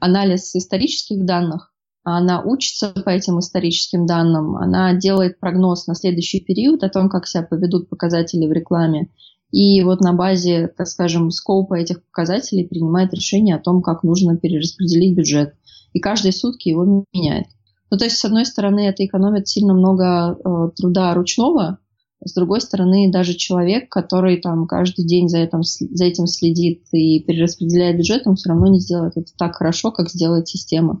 анализ 0.00 0.54
исторических 0.54 1.24
данных, 1.24 1.74
она 2.04 2.42
учится 2.42 2.90
по 2.90 3.08
этим 3.08 3.38
историческим 3.38 4.04
данным, 4.04 4.56
она 4.56 4.92
делает 4.92 5.40
прогноз 5.40 5.86
на 5.86 5.94
следующий 5.94 6.40
период 6.40 6.84
о 6.84 6.90
том, 6.90 7.08
как 7.08 7.26
себя 7.26 7.42
поведут 7.42 7.88
показатели 7.88 8.46
в 8.46 8.52
рекламе, 8.52 9.10
и 9.54 9.80
вот 9.84 10.00
на 10.00 10.12
базе, 10.12 10.66
так 10.66 10.88
скажем, 10.88 11.30
скопа 11.30 11.74
этих 11.74 12.04
показателей 12.06 12.66
принимает 12.66 13.14
решение 13.14 13.54
о 13.54 13.60
том, 13.60 13.82
как 13.82 14.02
нужно 14.02 14.36
перераспределить 14.36 15.16
бюджет. 15.16 15.54
И 15.92 16.00
каждые 16.00 16.32
сутки 16.32 16.70
его 16.70 17.04
меняет. 17.12 17.46
Ну, 17.88 17.96
то 17.96 18.04
есть, 18.04 18.16
с 18.16 18.24
одной 18.24 18.46
стороны, 18.46 18.80
это 18.80 19.06
экономит 19.06 19.46
сильно 19.46 19.72
много 19.72 20.36
э, 20.36 20.70
труда 20.74 21.14
ручного, 21.14 21.78
с 22.24 22.32
другой 22.32 22.62
стороны, 22.62 23.12
даже 23.12 23.34
человек, 23.34 23.90
который 23.90 24.40
там 24.40 24.66
каждый 24.66 25.04
день 25.04 25.28
за 25.28 25.38
этим, 25.38 25.62
за 25.62 26.04
этим 26.04 26.26
следит 26.26 26.82
и 26.90 27.22
перераспределяет 27.22 27.98
бюджет, 27.98 28.26
он 28.26 28.34
все 28.34 28.48
равно 28.48 28.66
не 28.68 28.80
сделает 28.80 29.16
это 29.16 29.30
так 29.36 29.54
хорошо, 29.54 29.92
как 29.92 30.10
сделает 30.10 30.48
система, 30.48 31.00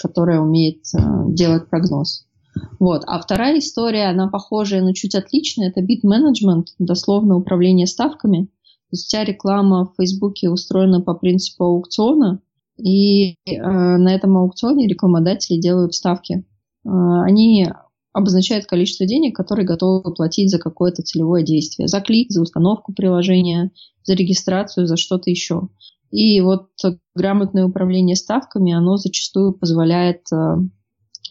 которая 0.00 0.40
умеет 0.40 0.82
э, 0.96 0.98
делать 1.28 1.68
прогноз. 1.68 2.26
Вот. 2.78 3.02
А 3.06 3.20
вторая 3.20 3.58
история, 3.58 4.06
она 4.06 4.28
похожая, 4.28 4.82
но 4.82 4.92
чуть 4.92 5.14
отличная, 5.14 5.68
это 5.68 5.80
бит-менеджмент, 5.82 6.68
дословно 6.78 7.36
управление 7.36 7.86
ставками. 7.86 8.44
То 8.46 8.92
есть 8.92 9.06
вся 9.06 9.24
реклама 9.24 9.86
в 9.86 9.96
Фейсбуке 9.96 10.50
устроена 10.50 11.00
по 11.00 11.14
принципу 11.14 11.64
аукциона, 11.64 12.40
и 12.76 13.30
э, 13.32 13.36
на 13.56 14.14
этом 14.14 14.36
аукционе 14.36 14.86
рекламодатели 14.86 15.60
делают 15.60 15.94
ставки. 15.94 16.44
Э, 16.84 16.88
они 17.24 17.68
обозначает 18.12 18.66
количество 18.66 19.06
денег, 19.06 19.34
которые 19.36 19.66
готовы 19.66 20.14
платить 20.14 20.50
за 20.50 20.58
какое-то 20.58 21.02
целевое 21.02 21.42
действие. 21.42 21.88
За 21.88 22.00
клик, 22.00 22.30
за 22.30 22.42
установку 22.42 22.92
приложения, 22.92 23.72
за 24.04 24.14
регистрацию, 24.14 24.86
за 24.86 24.96
что-то 24.96 25.30
еще. 25.30 25.68
И 26.10 26.40
вот 26.40 26.68
грамотное 27.16 27.64
управление 27.64 28.14
ставками, 28.14 28.72
оно 28.72 28.96
зачастую 28.96 29.52
позволяет 29.52 30.20
э, 30.32 30.58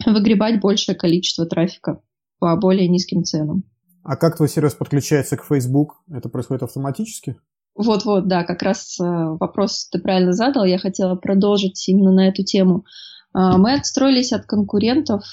выгребать 0.06 0.60
большее 0.60 0.96
количество 0.96 1.46
трафика 1.46 2.02
по 2.40 2.56
более 2.58 2.88
низким 2.88 3.24
ценам. 3.24 3.64
А 4.04 4.16
как 4.16 4.36
твой 4.36 4.50
сервис 4.50 4.74
подключается 4.74 5.38
к 5.38 5.46
Facebook? 5.46 6.02
Это 6.12 6.30
происходит 6.30 6.64
автоматически? 6.64 7.38
Вот-вот, 7.76 8.28
да, 8.28 8.44
как 8.44 8.62
раз 8.62 9.00
э, 9.00 9.04
вопрос 9.04 9.88
ты 9.90 10.00
правильно 10.00 10.34
задал. 10.34 10.66
Я 10.66 10.78
хотела 10.78 11.16
продолжить 11.16 11.88
именно 11.88 12.12
на 12.12 12.28
эту 12.28 12.44
тему. 12.44 12.86
Э, 13.34 13.58
мы 13.58 13.74
отстроились 13.74 14.34
от 14.34 14.46
конкурентов 14.46 15.24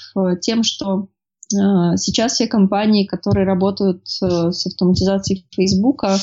тем, 0.41 0.63
что 0.63 1.09
а, 1.59 1.97
сейчас 1.97 2.33
все 2.33 2.47
компании, 2.47 3.05
которые 3.05 3.45
работают 3.45 4.05
э, 4.21 4.51
с 4.51 4.65
автоматизацией 4.65 5.45
Фейсбука, 5.51 6.17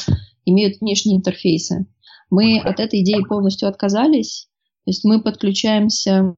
имеют 0.45 0.81
внешние 0.81 1.19
интерфейсы. 1.19 1.87
Мы 2.31 2.61
от 2.61 2.81
этой 2.81 3.03
идеи 3.03 3.23
полностью 3.29 3.69
отказались. 3.69 4.49
То 4.85 4.91
есть 4.91 5.05
мы 5.05 5.23
подключаемся 5.23 6.35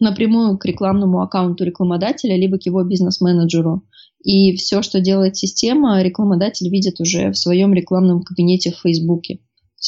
напрямую 0.00 0.58
к 0.58 0.64
рекламному 0.64 1.20
аккаунту 1.20 1.64
рекламодателя, 1.64 2.36
либо 2.36 2.58
к 2.58 2.66
его 2.66 2.82
бизнес-менеджеру. 2.82 3.82
И 4.24 4.56
все, 4.56 4.82
что 4.82 5.00
делает 5.00 5.36
система, 5.36 6.02
рекламодатель 6.02 6.68
видит 6.68 7.00
уже 7.00 7.30
в 7.30 7.38
своем 7.38 7.74
рекламном 7.74 8.22
кабинете 8.22 8.70
в 8.70 8.80
Фейсбуке. 8.80 9.40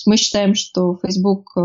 Мы 0.06 0.16
считаем, 0.16 0.54
что 0.54 0.98
Facebook 1.00 1.52
э, 1.56 1.60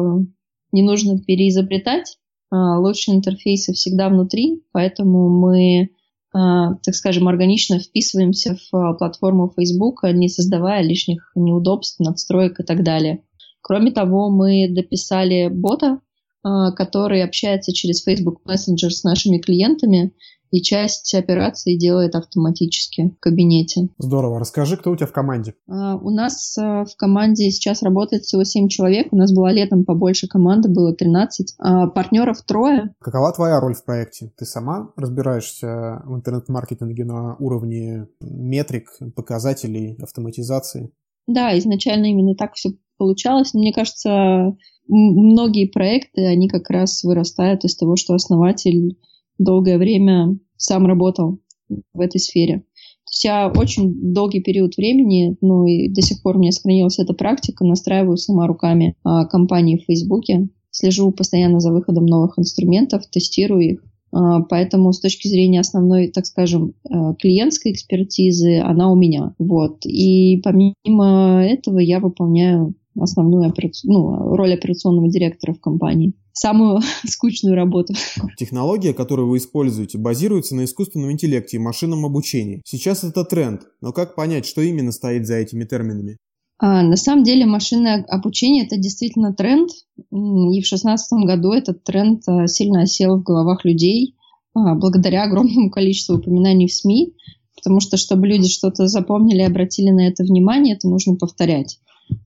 не 0.72 0.84
нужно 0.84 1.20
переизобретать, 1.20 2.18
а 2.52 2.80
лучшие 2.80 3.18
интерфейсы 3.18 3.74
всегда 3.74 4.10
внутри, 4.10 4.64
поэтому 4.72 5.30
мы 5.30 5.90
а, 6.32 6.76
так 6.84 6.94
скажем, 6.94 7.28
органично 7.28 7.80
вписываемся 7.80 8.56
в 8.56 8.76
а, 8.76 8.94
платформу 8.94 9.52
Facebook, 9.56 10.04
не 10.14 10.30
создавая 10.30 10.84
лишних 10.84 11.32
неудобств, 11.36 12.00
надстроек 12.00 12.60
и 12.60 12.64
так 12.64 12.84
далее. 12.84 13.24
Кроме 13.62 13.92
того, 13.92 14.30
мы 14.30 14.68
дописали 14.70 15.48
бота, 15.48 16.02
который 16.44 17.24
общается 17.24 17.74
через 17.74 18.04
Facebook 18.04 18.42
Messenger 18.48 18.90
с 18.90 19.04
нашими 19.04 19.40
клиентами 19.40 20.14
и 20.52 20.62
часть 20.62 21.14
операций 21.14 21.78
делает 21.78 22.16
автоматически 22.16 23.14
в 23.18 23.20
кабинете. 23.20 23.90
Здорово. 23.98 24.40
Расскажи, 24.40 24.78
кто 24.78 24.92
у 24.92 24.96
тебя 24.96 25.08
в 25.08 25.12
команде? 25.12 25.56
Uh, 25.70 26.00
у 26.02 26.10
нас 26.10 26.58
uh, 26.58 26.86
в 26.86 26.96
команде 26.98 27.50
сейчас 27.52 27.84
работает 27.84 28.24
всего 28.24 28.44
7 28.44 28.68
человек. 28.68 29.08
У 29.12 29.18
нас 29.18 29.34
была 29.34 29.52
летом 29.52 29.86
побольше 29.86 30.28
команды, 30.28 30.70
было 30.70 30.94
13. 30.94 31.52
Uh, 31.52 31.54
а, 31.60 31.88
партнеров 31.88 32.42
трое. 32.44 32.94
Какова 33.00 33.32
твоя 33.32 33.60
роль 33.60 33.76
в 33.76 33.84
проекте? 33.84 34.32
Ты 34.38 34.46
сама 34.46 34.92
разбираешься 34.96 36.02
в 36.06 36.16
интернет-маркетинге 36.16 37.06
на 37.06 37.36
уровне 37.36 38.08
метрик, 38.22 38.90
показателей, 39.16 39.98
автоматизации? 40.02 40.92
Да, 41.28 41.58
изначально 41.58 42.08
именно 42.08 42.36
так 42.36 42.56
все 42.56 42.72
получалось. 43.00 43.56
Мне 43.56 43.74
кажется, 43.74 44.56
многие 44.88 45.66
проекты, 45.66 46.26
они 46.26 46.48
как 46.48 46.70
раз 46.70 47.04
вырастают 47.04 47.64
из 47.64 47.76
того, 47.76 47.96
что 47.96 48.14
основатель 48.14 48.98
долгое 49.40 49.78
время 49.78 50.38
сам 50.58 50.86
работал 50.86 51.40
в 51.70 52.00
этой 52.00 52.20
сфере. 52.20 52.60
То 52.60 53.12
есть 53.12 53.24
я 53.24 53.52
очень 53.56 54.14
долгий 54.14 54.42
период 54.42 54.78
времени, 54.78 55.36
ну 55.42 55.66
и 55.66 55.90
до 55.90 56.02
сих 56.02 56.22
пор 56.22 56.36
у 56.36 56.40
меня 56.40 56.52
сохранилась 56.52 57.00
эта 57.00 57.14
практика, 57.14 57.66
настраиваю 57.66 58.18
сама 58.18 58.46
руками 58.46 58.96
а, 59.04 59.26
компании 59.26 59.78
в 59.78 59.86
Фейсбуке, 59.86 60.50
слежу 60.70 61.12
постоянно 61.12 61.60
за 61.60 61.72
выходом 61.72 62.06
новых 62.06 62.38
инструментов, 62.38 63.08
тестирую 63.10 63.62
их. 63.62 63.84
А, 64.12 64.42
поэтому 64.42 64.92
с 64.92 65.00
точки 65.00 65.28
зрения 65.28 65.60
основной, 65.60 66.10
так 66.10 66.26
скажем, 66.26 66.74
э, 66.90 67.16
клиентской 67.20 67.72
экспертизы, 67.72 68.60
она 68.60 68.92
у 68.92 68.96
меня. 68.96 69.34
Вот. 69.40 69.86
И 69.86 70.42
помимо 70.44 71.44
этого 71.44 71.80
я 71.80 72.00
выполняю 72.00 72.76
основную 73.00 73.50
операци... 73.50 73.88
ну, 73.88 74.36
роль 74.36 74.54
операционного 74.54 75.10
директора 75.10 75.54
в 75.54 75.60
компании. 75.60 76.14
Самую 76.34 76.82
скучную 77.06 77.56
работу. 77.56 77.94
Технология, 78.38 78.94
которую 78.94 79.30
вы 79.30 79.38
используете, 79.38 79.98
базируется 79.98 80.56
на 80.56 80.66
искусственном 80.66 81.12
интеллекте 81.12 81.58
и 81.58 81.60
машинном 81.60 82.06
обучении. 82.06 82.62
Сейчас 82.66 83.04
это 83.04 83.24
тренд, 83.26 83.64
но 83.82 83.92
как 83.92 84.16
понять, 84.16 84.46
что 84.46 84.62
именно 84.62 84.92
стоит 84.92 85.28
за 85.28 85.36
этими 85.36 85.66
терминами? 85.66 86.18
А, 86.62 86.84
на 86.84 86.98
самом 86.98 87.24
деле 87.24 87.46
машинное 87.46 88.04
обучение 88.04 88.66
это 88.66 88.78
действительно 88.78 89.34
тренд, 89.34 89.70
и 89.98 90.16
в 90.16 90.52
2016 90.52 91.26
году 91.26 91.54
этот 91.54 91.84
тренд 91.86 92.22
а, 92.28 92.48
сильно 92.48 92.82
осел 92.82 93.18
в 93.18 93.24
головах 93.24 93.64
людей 93.64 94.16
а, 94.54 94.76
благодаря 94.76 95.24
огромному 95.24 95.70
количеству 95.72 96.18
упоминаний 96.18 96.68
в 96.68 96.74
СМИ, 96.74 97.14
потому 97.56 97.80
что 97.80 97.96
чтобы 97.96 98.28
люди 98.28 98.50
что-то 98.50 98.88
запомнили 98.88 99.40
и 99.40 99.46
обратили 99.46 99.90
на 99.90 100.08
это 100.08 100.24
внимание, 100.24 100.76
это 100.76 100.90
нужно 100.90 101.16
повторять. 101.16 101.80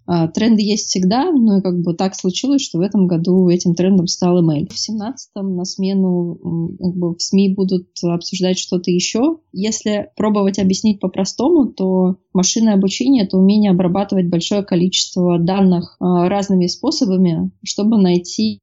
А, 0.05 0.27
тренды 0.27 0.61
есть 0.61 0.87
всегда, 0.89 1.31
но 1.31 1.61
как 1.61 1.81
бы 1.81 1.93
так 1.93 2.15
случилось, 2.15 2.61
что 2.61 2.79
в 2.79 2.81
этом 2.81 3.07
году 3.07 3.47
этим 3.49 3.73
трендом 3.73 4.07
стал 4.07 4.43
email. 4.43 4.67
В 4.69 4.75
17-м 4.75 5.55
на 5.55 5.63
смену 5.63 6.77
как 6.79 6.95
бы, 6.95 7.15
в 7.15 7.21
СМИ 7.21 7.53
будут 7.55 7.87
обсуждать 8.03 8.57
что-то 8.59 8.91
еще. 8.91 9.37
Если 9.53 10.09
пробовать 10.17 10.59
объяснить 10.59 10.99
по-простому, 10.99 11.67
то 11.67 12.17
машинное 12.33 12.73
обучение— 12.73 13.23
это 13.25 13.37
умение 13.37 13.71
обрабатывать 13.71 14.27
большое 14.27 14.63
количество 14.63 15.39
данных 15.39 15.95
а, 15.99 16.27
разными 16.27 16.67
способами, 16.67 17.51
чтобы 17.63 17.97
найти 17.97 18.59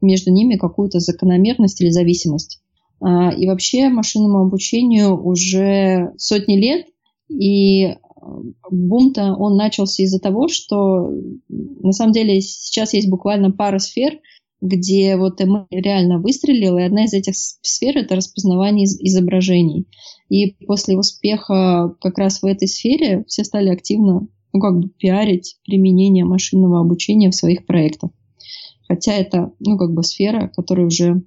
между 0.00 0.32
ними 0.32 0.56
какую-то 0.56 1.00
закономерность 1.00 1.80
или 1.80 1.90
зависимость. 1.90 2.60
А, 3.00 3.30
и 3.30 3.46
вообще 3.46 3.88
машинному 3.88 4.40
обучению 4.40 5.22
уже 5.22 6.12
сотни 6.16 6.56
лет, 6.56 6.86
и 7.28 7.96
бум-то 8.70 9.34
он 9.34 9.56
начался 9.56 10.02
из-за 10.02 10.18
того, 10.18 10.48
что 10.48 11.10
на 11.48 11.92
самом 11.92 12.12
деле 12.12 12.40
сейчас 12.40 12.94
есть 12.94 13.08
буквально 13.08 13.50
пара 13.50 13.78
сфер, 13.78 14.18
где 14.60 15.16
вот 15.16 15.40
ML 15.40 15.66
реально 15.70 16.18
выстрелил, 16.18 16.78
и 16.78 16.82
одна 16.82 17.04
из 17.04 17.12
этих 17.12 17.34
сфер— 17.36 17.96
это 17.98 18.16
распознавание 18.16 18.86
изображений. 18.86 19.86
И 20.28 20.52
после 20.66 20.98
успеха 20.98 21.94
как 22.00 22.18
раз 22.18 22.42
в 22.42 22.46
этой 22.46 22.66
сфере 22.66 23.24
все 23.28 23.44
стали 23.44 23.68
активно 23.68 24.26
ну, 24.52 24.60
как 24.60 24.78
бы 24.78 24.88
пиарить 24.88 25.58
применение 25.64 26.24
машинного 26.24 26.80
обучения 26.80 27.30
в 27.30 27.34
своих 27.34 27.66
проектах. 27.66 28.10
Хотя 28.88 29.12
это, 29.12 29.52
ну, 29.60 29.76
как 29.76 29.92
бы 29.92 30.02
сфера, 30.02 30.50
которая 30.54 30.86
уже 30.86 31.22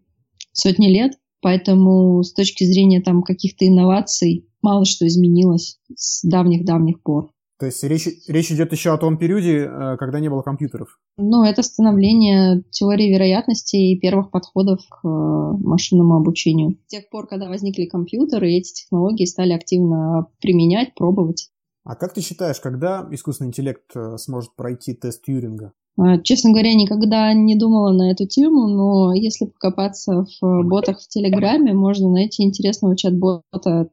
сотни 0.52 0.88
лет, 0.88 1.14
поэтому 1.42 2.24
с 2.24 2.34
точки 2.34 2.64
зрения 2.64 3.02
там 3.02 3.22
каких-то 3.22 3.68
инноваций 3.68 4.48
мало 4.62 4.86
что 4.86 5.08
изменилось 5.08 5.80
с 5.96 6.28
давних-давних 6.28 7.02
пор. 7.02 7.32
То 7.62 7.68
есть 7.68 7.84
речь, 7.84 8.08
речь 8.28 8.52
идет 8.52 8.72
еще 8.72 8.92
о 8.92 8.98
том 8.98 9.20
периоде, 9.20 9.70
э, 9.70 9.98
когда 9.98 10.20
не 10.20 10.30
было 10.30 10.42
компьютеров? 10.42 11.00
Ну, 11.18 11.44
это 11.44 11.62
становление 11.62 12.64
теории 12.72 13.14
вероятности 13.14 13.76
и 13.76 14.00
первых 14.00 14.32
подходов 14.32 14.80
к 14.90 15.08
э, 15.08 15.08
машинному 15.08 16.16
обучению. 16.16 16.80
С 16.88 16.90
тех 16.90 17.08
пор, 17.12 17.28
когда 17.28 17.50
возникли 17.50 17.86
компьютеры, 17.86 18.52
эти 18.52 18.74
технологии 18.74 19.26
стали 19.26 19.54
активно 19.54 20.26
применять, 20.42 20.96
пробовать. 20.96 21.52
А 21.84 21.96
как 21.96 22.16
ты 22.16 22.22
считаешь, 22.22 22.60
когда 22.60 23.08
искусственный 23.12 23.50
интеллект 23.50 23.96
э, 23.96 24.18
сможет 24.18 24.56
пройти 24.56 24.96
тест 24.96 25.24
Тьюринга? 25.24 25.74
А, 25.98 26.20
честно 26.20 26.52
говоря, 26.52 26.74
никогда 26.74 27.34
не 27.34 27.56
думала 27.58 27.92
на 27.92 28.12
эту 28.12 28.26
тему, 28.28 28.68
но 28.68 29.14
если 29.14 29.46
покопаться 29.46 30.26
в 30.42 30.64
ботах 30.64 31.02
в 31.02 31.08
Телеграме, 31.08 31.74
можно 31.74 32.10
найти 32.10 32.44
интересного 32.44 32.96
чат-бота 32.96 33.90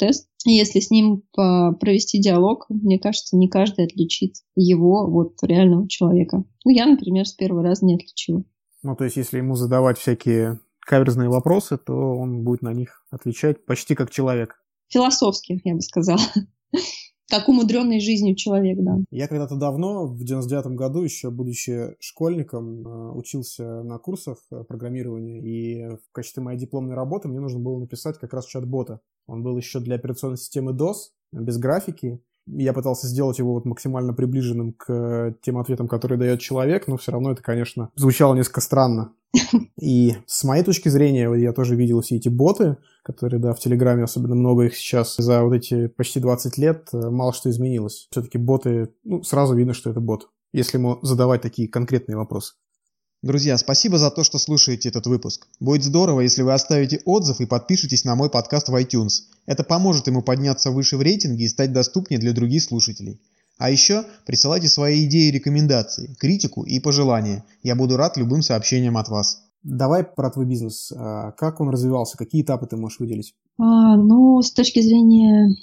Test. 0.00 0.26
Если 0.46 0.80
с 0.80 0.90
ним 0.90 1.22
провести 1.32 2.20
диалог, 2.20 2.66
мне 2.68 2.98
кажется, 2.98 3.36
не 3.36 3.48
каждый 3.48 3.86
отличит 3.86 4.36
его 4.54 5.06
от 5.18 5.34
реального 5.42 5.88
человека. 5.88 6.44
Ну, 6.64 6.70
я, 6.70 6.86
например, 6.86 7.26
с 7.26 7.32
первого 7.32 7.62
раза 7.62 7.84
не 7.84 7.96
отличила. 7.96 8.44
Ну, 8.82 8.96
то 8.96 9.04
есть, 9.04 9.16
если 9.16 9.38
ему 9.38 9.56
задавать 9.56 9.98
всякие 9.98 10.60
каверзные 10.80 11.28
вопросы, 11.28 11.76
то 11.76 11.92
он 11.92 12.42
будет 12.42 12.62
на 12.62 12.72
них 12.72 13.04
отвечать 13.10 13.66
почти 13.66 13.94
как 13.94 14.10
человек. 14.10 14.54
Философски, 14.88 15.60
я 15.62 15.74
бы 15.74 15.82
сказала. 15.82 16.20
Как 17.30 17.48
умудренный 17.48 18.00
жизнью 18.00 18.34
человек, 18.34 18.78
да. 18.80 18.98
Я 19.10 19.28
когда-то 19.28 19.56
давно, 19.56 20.06
в 20.06 20.24
99 20.24 20.74
году, 20.74 21.02
еще 21.02 21.30
будучи 21.30 21.94
школьником, 22.00 22.86
э, 22.86 23.10
учился 23.12 23.82
на 23.82 23.98
курсах 23.98 24.38
э, 24.50 24.64
программирования, 24.64 25.40
и 25.40 25.96
в 25.96 26.12
качестве 26.12 26.42
моей 26.42 26.58
дипломной 26.58 26.94
работы 26.94 27.28
мне 27.28 27.40
нужно 27.40 27.60
было 27.60 27.78
написать 27.78 28.18
как 28.18 28.34
раз 28.34 28.46
чат-бота. 28.46 29.00
Он 29.26 29.42
был 29.42 29.56
еще 29.56 29.78
для 29.78 29.94
операционной 29.94 30.38
системы 30.38 30.72
DOS, 30.72 31.12
без 31.32 31.58
графики, 31.58 32.20
я 32.46 32.72
пытался 32.72 33.06
сделать 33.06 33.38
его 33.38 33.52
вот 33.52 33.64
максимально 33.64 34.12
приближенным 34.12 34.72
к 34.72 35.36
тем 35.42 35.58
ответам, 35.58 35.88
которые 35.88 36.18
дает 36.18 36.40
человек, 36.40 36.88
но 36.88 36.96
все 36.96 37.12
равно 37.12 37.32
это, 37.32 37.42
конечно, 37.42 37.90
звучало 37.94 38.34
несколько 38.34 38.60
странно. 38.60 39.12
И 39.80 40.14
с 40.26 40.42
моей 40.44 40.64
точки 40.64 40.88
зрения, 40.88 41.32
я 41.34 41.52
тоже 41.52 41.76
видел 41.76 42.00
все 42.00 42.16
эти 42.16 42.28
боты, 42.28 42.76
которые, 43.02 43.40
да, 43.40 43.52
в 43.52 43.60
Телеграме 43.60 44.04
особенно 44.04 44.34
много 44.34 44.64
их 44.64 44.76
сейчас. 44.76 45.16
За 45.16 45.42
вот 45.42 45.54
эти 45.54 45.86
почти 45.88 46.20
20 46.20 46.58
лет 46.58 46.88
э, 46.92 47.10
мало 47.10 47.32
что 47.32 47.50
изменилось. 47.50 48.08
Все-таки 48.10 48.38
боты, 48.38 48.90
ну, 49.04 49.22
сразу 49.22 49.54
видно, 49.54 49.74
что 49.74 49.90
это 49.90 50.00
бот, 50.00 50.28
если 50.52 50.78
ему 50.78 50.98
задавать 51.02 51.42
такие 51.42 51.68
конкретные 51.68 52.16
вопросы. 52.16 52.54
Друзья, 53.22 53.58
спасибо 53.58 53.98
за 53.98 54.10
то, 54.10 54.24
что 54.24 54.38
слушаете 54.38 54.88
этот 54.88 55.06
выпуск. 55.06 55.46
Будет 55.60 55.84
здорово, 55.84 56.22
если 56.22 56.40
вы 56.40 56.54
оставите 56.54 57.02
отзыв 57.04 57.40
и 57.40 57.46
подпишитесь 57.46 58.04
на 58.04 58.14
мой 58.14 58.30
подкаст 58.30 58.70
в 58.70 58.74
iTunes. 58.74 59.24
Это 59.44 59.62
поможет 59.62 60.06
ему 60.06 60.22
подняться 60.22 60.70
выше 60.70 60.96
в 60.96 61.02
рейтинге 61.02 61.44
и 61.44 61.48
стать 61.48 61.74
доступнее 61.74 62.18
для 62.18 62.32
других 62.32 62.62
слушателей. 62.62 63.20
А 63.58 63.68
еще 63.70 64.06
присылайте 64.24 64.68
свои 64.68 65.04
идеи 65.04 65.30
рекомендации, 65.30 66.16
критику 66.18 66.62
и 66.62 66.80
пожелания. 66.80 67.44
Я 67.62 67.74
буду 67.74 67.98
рад 67.98 68.16
любым 68.16 68.40
сообщениям 68.40 68.96
от 68.96 69.08
вас. 69.10 69.42
Давай 69.62 70.04
про 70.04 70.30
твой 70.30 70.46
бизнес. 70.46 70.92
А, 70.92 71.32
как 71.32 71.60
он 71.60 71.68
развивался? 71.70 72.16
Какие 72.16 72.42
этапы 72.42 72.66
ты 72.66 72.76
можешь 72.76 72.98
выделить? 72.98 73.34
А, 73.58 73.96
ну, 73.96 74.40
с 74.40 74.52
точки 74.52 74.80
зрения 74.80 75.54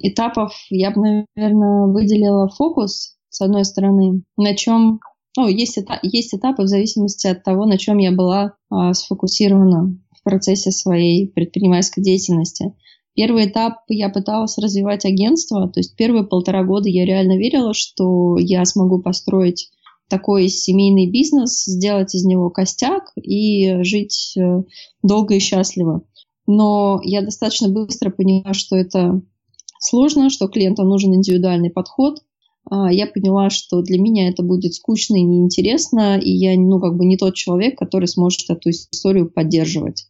этапов, 0.00 0.52
я 0.70 0.90
бы, 0.90 1.24
наверное, 1.34 1.86
выделила 1.86 2.48
фокус, 2.48 3.16
с 3.30 3.40
одной 3.40 3.64
стороны, 3.64 4.22
на 4.36 4.54
чем... 4.54 5.00
Ну, 5.36 5.48
есть, 5.48 5.78
этап, 5.78 6.00
есть 6.02 6.34
этапы 6.34 6.64
в 6.64 6.68
зависимости 6.68 7.26
от 7.26 7.42
того, 7.42 7.64
на 7.64 7.78
чем 7.78 7.96
я 7.96 8.12
была 8.12 8.54
а, 8.68 8.92
сфокусирована 8.92 9.96
в 10.14 10.22
процессе 10.22 10.70
своей 10.70 11.26
предпринимательской 11.26 12.02
деятельности. 12.02 12.74
Первый 13.14 13.46
этап 13.46 13.78
я 13.88 14.10
пыталась 14.10 14.58
развивать 14.58 15.06
агентство, 15.06 15.68
то 15.68 15.80
есть 15.80 15.96
первые 15.96 16.24
полтора 16.24 16.64
года 16.64 16.88
я 16.88 17.06
реально 17.06 17.38
верила, 17.38 17.72
что 17.72 18.36
я 18.38 18.64
смогу 18.66 19.00
построить 19.00 19.70
такой 20.12 20.48
семейный 20.48 21.10
бизнес, 21.10 21.64
сделать 21.64 22.14
из 22.14 22.24
него 22.24 22.50
костяк 22.50 23.12
и 23.16 23.82
жить 23.82 24.34
э, 24.36 24.62
долго 25.02 25.36
и 25.36 25.38
счастливо. 25.38 26.02
Но 26.46 27.00
я 27.02 27.22
достаточно 27.22 27.70
быстро 27.70 28.10
поняла, 28.10 28.52
что 28.52 28.76
это 28.76 29.22
сложно, 29.80 30.28
что 30.28 30.48
клиенту 30.48 30.84
нужен 30.84 31.14
индивидуальный 31.14 31.70
подход. 31.70 32.18
А, 32.70 32.92
я 32.92 33.06
поняла, 33.06 33.48
что 33.48 33.80
для 33.80 33.98
меня 33.98 34.28
это 34.28 34.42
будет 34.42 34.74
скучно 34.74 35.16
и 35.16 35.22
неинтересно, 35.22 36.18
и 36.18 36.30
я 36.30 36.60
ну, 36.60 36.78
как 36.78 36.98
бы 36.98 37.06
не 37.06 37.16
тот 37.16 37.34
человек, 37.34 37.78
который 37.78 38.06
сможет 38.06 38.50
эту 38.50 38.68
историю 38.68 39.30
поддерживать. 39.30 40.04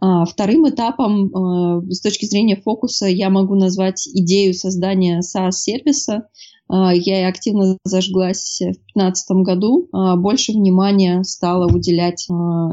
А, 0.00 0.24
вторым 0.24 0.68
этапом 0.68 1.30
а, 1.34 1.82
с 1.90 2.00
точки 2.00 2.24
зрения 2.24 2.56
фокуса 2.56 3.06
я 3.06 3.28
могу 3.28 3.54
назвать 3.54 4.08
идею 4.08 4.54
создания 4.54 5.20
SaaS-сервиса. 5.20 6.22
А, 6.68 6.94
я 6.94 7.28
активно 7.28 7.76
зажглась 7.84 8.60
в 8.60 8.94
2015 8.94 9.30
году. 9.42 9.88
Больше 10.16 10.52
внимания 10.52 11.22
стала 11.22 11.66
уделять 11.66 12.26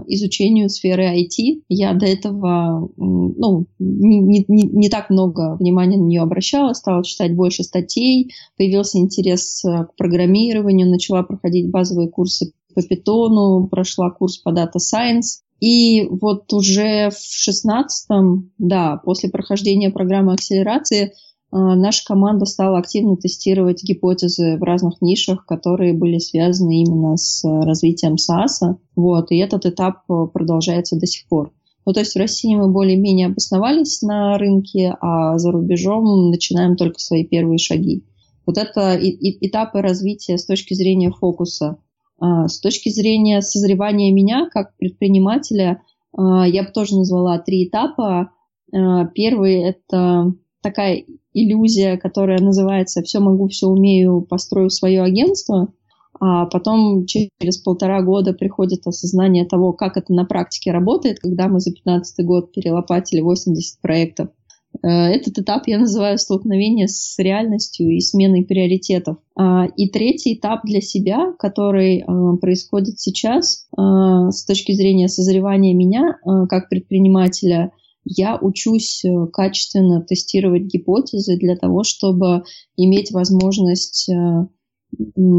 изучению 0.08 0.70
сферы 0.70 1.04
IT. 1.22 1.64
Я 1.68 1.94
до 1.94 2.06
этого 2.06 2.90
ну, 2.96 3.66
не, 3.78 4.46
не, 4.48 4.64
не 4.64 4.90
так 4.90 5.10
много 5.10 5.58
внимания 5.60 5.98
на 5.98 6.04
нее 6.04 6.22
обращала, 6.22 6.74
стала 6.74 7.04
читать 7.04 7.36
больше 7.36 7.64
статей, 7.64 8.34
появился 8.58 9.00
интерес 9.00 9.64
к 9.64 9.96
программированию, 9.98 10.90
начала 10.90 11.24
проходить 11.24 11.70
базовые 11.70 12.10
курсы 12.10 12.54
по 12.74 12.82
питону, 12.84 13.68
прошла 13.68 14.12
курс 14.12 14.38
по 14.38 14.50
Data 14.50 14.78
Science. 14.78 15.42
И 15.60 16.08
вот 16.10 16.52
уже 16.54 17.10
в 17.10 17.18
шестнадцатом, 17.20 18.52
да, 18.58 19.02
после 19.04 19.30
прохождения 19.30 19.90
программы 19.90 20.34
акселерации, 20.34 21.14
а, 21.50 21.76
наша 21.76 22.06
команда 22.06 22.46
стала 22.46 22.78
активно 22.78 23.16
тестировать 23.16 23.84
гипотезы 23.84 24.58
в 24.58 24.64
разных 24.64 25.02
нишах, 25.02 25.46
которые 25.46 25.94
были 25.94 26.20
связаны 26.20 26.82
именно 26.82 27.18
с 27.18 27.44
развитием 27.44 28.16
SaaS. 28.16 28.76
Вот, 28.96 29.32
и 29.32 29.38
этот 29.38 29.66
этап 29.66 30.02
э, 30.10 30.28
продолжается 30.32 30.98
до 31.00 31.08
сих 31.08 31.28
пор. 31.28 31.52
Ну, 31.86 31.94
то 31.94 32.02
есть 32.02 32.16
в 32.16 32.20
России 32.20 32.54
мы 32.54 32.70
более-менее 32.70 33.28
обосновались 33.28 34.02
на 34.02 34.38
рынке, 34.38 34.94
а 35.00 35.38
за 35.38 35.52
рубежом 35.52 36.32
начинаем 36.32 36.76
только 36.76 37.00
свои 37.00 37.24
первые 37.24 37.60
шаги. 37.60 38.04
Вот 38.46 38.58
это 38.58 38.96
и, 38.96 39.08
и, 39.08 39.48
этапы 39.48 39.82
развития 39.82 40.38
с 40.38 40.46
точки 40.46 40.74
зрения 40.74 41.12
фокуса. 41.12 41.78
А, 42.20 42.48
с 42.48 42.60
точки 42.60 42.90
зрения 42.90 43.42
созревания 43.42 44.14
меня 44.14 44.50
как 44.52 44.76
предпринимателя, 44.78 45.82
а, 46.16 46.48
я 46.48 46.64
бы 46.64 46.70
тоже 46.70 46.96
назвала 46.98 47.40
три 47.40 47.68
этапа. 47.68 48.32
А, 48.74 49.06
первый– 49.08 49.62
это 49.64 50.34
такая 50.62 51.06
иллюзия, 51.34 51.98
которая 51.98 52.40
называется 52.40 53.02
«все 53.04 53.20
могу, 53.20 53.48
все 53.48 53.68
умею, 53.68 54.22
построю 54.22 54.70
свое 54.70 55.02
агентство», 55.02 55.72
а 56.20 56.48
потом 56.48 57.06
через 57.06 57.58
полтора 57.60 58.02
года 58.02 58.34
приходит 58.34 58.88
осознание 58.88 59.46
того, 59.46 59.74
как 59.74 59.98
это 59.98 60.14
на 60.14 60.26
практике 60.26 60.72
работает, 60.72 61.20
когда 61.20 61.48
мы 61.48 61.60
за 61.60 61.72
15 61.72 62.26
год 62.26 62.52
перелопатили 62.52 63.22
80 63.22 63.80
проектов. 63.82 64.30
Э, 64.88 65.10
этот 65.10 65.38
этап 65.40 65.68
я 65.68 65.78
называю 65.78 66.18
столкновение 66.18 66.88
с 66.88 67.18
реальностью 67.20 67.90
и 67.90 68.00
сменой 68.00 68.46
приоритетов. 68.46 69.18
А, 69.36 69.66
и 69.76 69.90
третий 69.90 70.36
этап 70.36 70.62
для 70.64 70.82
себя, 70.82 71.34
который 71.38 72.00
э, 72.00 72.38
происходит 72.38 73.00
сейчас 73.00 73.68
э, 73.78 73.82
с 74.32 74.46
точки 74.46 74.72
зрения 74.72 75.10
созревания 75.10 75.74
меня 75.74 76.18
как 76.50 76.70
предпринимателя, 76.70 77.72
я 78.06 78.38
учусь 78.40 79.04
качественно 79.34 80.02
тестировать 80.02 80.64
гипотезы 80.64 81.38
для 81.38 81.58
того, 81.58 81.84
чтобы 81.84 82.44
иметь 82.78 83.12
возможность, 83.12 84.10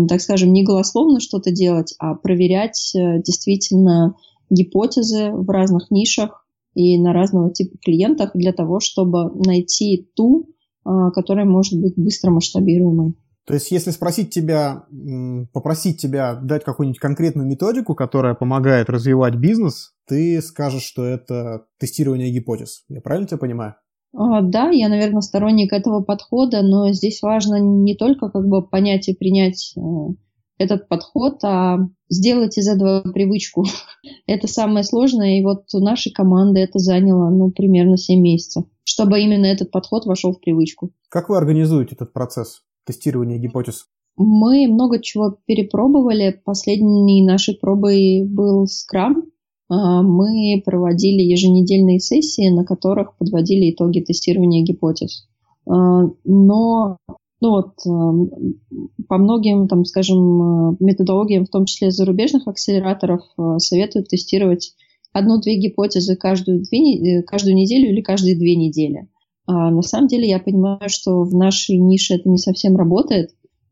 так 0.08 0.20
скажем, 0.20 0.52
не 0.52 0.64
голословно 0.64 1.20
что-то 1.20 1.50
делать, 1.50 1.94
а 1.98 2.14
проверять 2.14 2.92
действительно 2.94 4.16
гипотезы 4.50 5.30
в 5.30 5.48
разных 5.48 5.90
нишах, 5.90 6.46
и 6.74 7.00
на 7.00 7.12
разного 7.12 7.52
типа 7.52 7.76
клиентах 7.85 8.31
для 8.35 8.52
того, 8.52 8.81
чтобы 8.81 9.31
найти 9.44 10.11
ту, 10.14 10.48
а, 10.85 11.11
которая 11.11 11.44
может 11.44 11.81
быть 11.81 11.94
быстро 11.96 12.31
масштабируемой. 12.31 13.14
То 13.46 13.54
есть, 13.54 13.70
если 13.70 13.90
спросить 13.92 14.28
тебя, 14.28 14.85
попросить 15.54 15.98
тебя 15.98 16.35
дать 16.35 16.64
какую-нибудь 16.64 16.98
конкретную 17.00 17.48
методику, 17.48 17.94
которая 17.94 18.35
помогает 18.35 18.90
развивать 18.90 19.37
бизнес, 19.37 19.94
ты 20.07 20.42
скажешь, 20.42 20.83
что 20.83 21.04
это 21.04 21.64
тестирование 21.78 22.31
гипотез. 22.31 22.85
Я 22.90 23.00
правильно 23.00 23.26
тебя 23.26 23.38
понимаю? 23.38 23.76
А, 24.14 24.42
да, 24.42 24.68
я, 24.70 24.90
наверное, 24.90 25.22
сторонник 25.22 25.72
этого 25.72 26.02
подхода, 26.02 26.62
но 26.62 26.92
здесь 26.92 27.22
важно 27.22 27.57
не 27.59 27.94
только 27.94 28.28
как 28.28 28.46
бы 28.46 28.66
понять 28.66 29.09
и 29.09 29.14
принять 29.14 29.74
э, 29.76 29.81
этот 30.58 30.88
подход, 30.88 31.42
а 31.44 31.78
сделать 32.08 32.58
из 32.58 32.68
этого 32.68 33.00
привычку. 33.12 33.64
это 34.26 34.46
самое 34.46 34.84
сложное, 34.84 35.38
и 35.38 35.44
вот 35.44 35.64
у 35.72 35.80
нашей 35.80 36.12
команды 36.12 36.60
это 36.60 36.78
заняло, 36.78 37.30
ну, 37.30 37.50
примерно 37.50 37.96
7 37.96 38.20
месяцев, 38.20 38.64
чтобы 38.84 39.20
именно 39.20 39.46
этот 39.46 39.70
подход 39.70 40.06
вошел 40.06 40.32
в 40.32 40.40
привычку. 40.40 40.90
Как 41.08 41.28
вы 41.28 41.36
организуете 41.36 41.94
этот 41.94 42.12
процесс 42.12 42.62
тестирования 42.84 43.38
гипотез? 43.38 43.86
Мы 44.16 44.66
много 44.66 45.00
чего 45.00 45.36
перепробовали. 45.46 46.40
Последней 46.44 47.24
нашей 47.24 47.54
пробой 47.54 48.26
был 48.28 48.66
скрам. 48.66 49.24
А, 49.68 50.02
мы 50.02 50.60
проводили 50.64 51.22
еженедельные 51.22 52.00
сессии, 52.00 52.48
на 52.48 52.64
которых 52.64 53.16
подводили 53.16 53.70
итоги 53.70 54.00
тестирования 54.00 54.64
гипотез. 54.64 55.28
А, 55.66 56.02
но 56.24 56.96
ну 57.40 57.50
вот, 57.50 57.74
эм, 57.86 58.30
по 59.08 59.16
многим, 59.16 59.68
там, 59.68 59.84
скажем, 59.84 60.72
э, 60.72 60.76
методологиям, 60.80 61.46
в 61.46 61.50
том 61.50 61.64
числе 61.64 61.90
зарубежных 61.90 62.46
акселераторов, 62.46 63.22
э, 63.38 63.58
советуют 63.58 64.08
тестировать 64.08 64.74
одну-две 65.12 65.56
гипотезы 65.56 66.14
каждую, 66.14 66.62
две, 66.62 67.18
э, 67.18 67.22
каждую 67.22 67.56
неделю 67.56 67.90
или 67.90 68.02
каждые 68.02 68.36
две 68.36 68.54
недели. 68.54 69.08
А 69.46 69.70
на 69.70 69.82
самом 69.82 70.08
деле 70.08 70.28
я 70.28 70.38
понимаю, 70.38 70.88
что 70.88 71.22
в 71.22 71.34
нашей 71.34 71.78
нише 71.78 72.14
это 72.14 72.28
не 72.28 72.38
совсем 72.38 72.76
работает. 72.76 73.30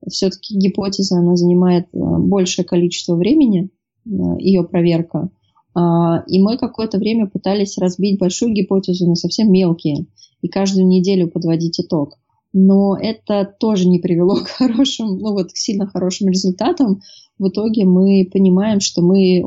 все-таки 0.09 0.57
гипотеза, 0.57 1.19
она 1.19 1.37
занимает 1.37 1.89
большее 1.93 2.65
количество 2.65 3.17
времени, 3.17 3.71
ее 4.05 4.63
проверка. 4.63 5.31
А, 5.75 6.23
и 6.27 6.41
мы 6.41 6.57
какое-то 6.59 6.99
время 6.99 7.27
пытались 7.27 7.77
разбить 7.77 8.19
большую 8.19 8.53
гипотезу 8.53 9.09
на 9.09 9.15
совсем 9.15 9.51
мелкие 9.51 10.07
и 10.41 10.49
каждую 10.49 10.87
неделю 10.87 11.29
подводить 11.29 11.81
итог. 11.81 12.19
Но 12.59 12.97
это 12.97 13.45
тоже 13.61 13.87
не 13.87 13.99
привело 13.99 14.37
к 14.37 14.49
хорошим, 14.49 15.19
ну 15.19 15.33
вот 15.33 15.53
к 15.53 15.57
сильно 15.59 15.87
хорошим 15.87 16.31
результатам. 16.31 17.03
В 17.39 17.49
итоге 17.49 17.85
мы 17.85 18.27
понимаем, 18.33 18.81
что 18.81 19.03
мы 19.03 19.43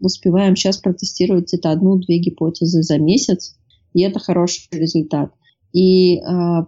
успеваем 0.00 0.54
сейчас 0.54 0.76
протестировать 0.76 1.48
где-то 1.48 1.72
одну-две 1.72 2.18
гипотезы 2.18 2.84
за 2.84 2.98
месяц, 2.98 3.56
и 3.92 4.02
это 4.02 4.20
хороший 4.20 4.68
результат. 4.70 5.32
И 5.72 6.18
э, 6.18 6.20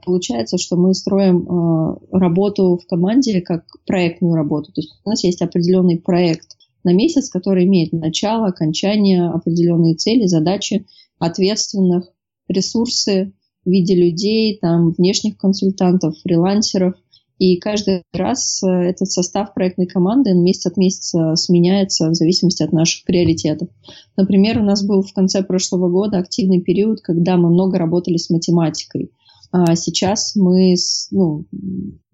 получается, 0.04 0.58
что 0.58 0.76
мы 0.76 0.92
строим 0.92 1.46
э, 1.46 2.18
работу 2.18 2.76
в 2.76 2.88
команде 2.88 3.40
как 3.40 3.64
проектную 3.86 4.34
работу. 4.34 4.72
То 4.72 4.80
есть 4.80 5.00
у 5.04 5.08
нас 5.08 5.22
есть 5.22 5.40
определенный 5.40 6.00
проект 6.00 6.56
на 6.82 6.92
месяц, 6.92 7.28
который 7.28 7.66
имеет 7.66 7.92
начало, 7.92 8.48
окончание, 8.48 9.28
определенные 9.28 9.94
цели, 9.94 10.26
задачи, 10.26 10.86
ответственных, 11.20 12.10
ресурсы 12.48 13.34
в 13.64 13.70
виде 13.70 13.94
людей, 13.94 14.58
там, 14.60 14.90
внешних 14.90 15.36
консультантов, 15.36 16.16
фрилансеров– 16.22 16.94
и 17.40 17.56
каждый 17.56 18.02
раз 18.12 18.62
э, 18.62 18.68
этот 18.68 19.10
состав 19.10 19.54
проектной 19.54 19.86
команды 19.86 20.34
месяц 20.34 20.66
от 20.66 20.76
месяца 20.76 21.34
сменяется 21.36 22.10
в 22.10 22.14
зависимости 22.14 22.62
от 22.62 22.72
наших 22.72 23.06
приоритетов. 23.06 23.70
Например, 24.14 24.58
у 24.60 24.62
нас 24.62 24.84
был 24.84 25.00
в 25.00 25.14
конце 25.14 25.42
прошлого 25.42 25.88
года 25.88 26.18
активный 26.18 26.60
период, 26.60 27.00
когда 27.00 27.38
мы 27.38 27.48
много 27.48 27.78
работали 27.78 28.18
с 28.18 28.28
математикой. 28.28 29.10
А 29.52 29.74
сейчас 29.74 30.36
мы, 30.36 30.74
ну, 31.12 31.46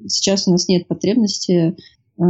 сейчас 0.07 0.47
у 0.47 0.53
нас 0.53 0.69
нет 0.69 0.87
потребности 0.87 1.75
э, 1.75 2.25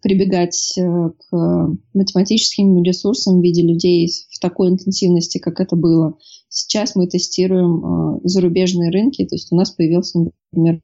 прибегать 0.00 0.78
э, 0.78 0.82
к 0.82 1.68
математическим 1.92 2.82
ресурсам 2.82 3.40
в 3.40 3.42
виде 3.42 3.60
людей 3.60 4.08
в 4.30 4.40
такой 4.40 4.70
интенсивности, 4.70 5.36
как 5.36 5.60
это 5.60 5.76
было. 5.76 6.16
Сейчас 6.54 6.94
мы 6.94 7.08
тестируем 7.08 8.20
зарубежные 8.22 8.90
рынки, 8.90 9.26
то 9.26 9.34
есть 9.34 9.50
у 9.50 9.56
нас 9.56 9.72
появился, 9.72 10.20
например, 10.52 10.80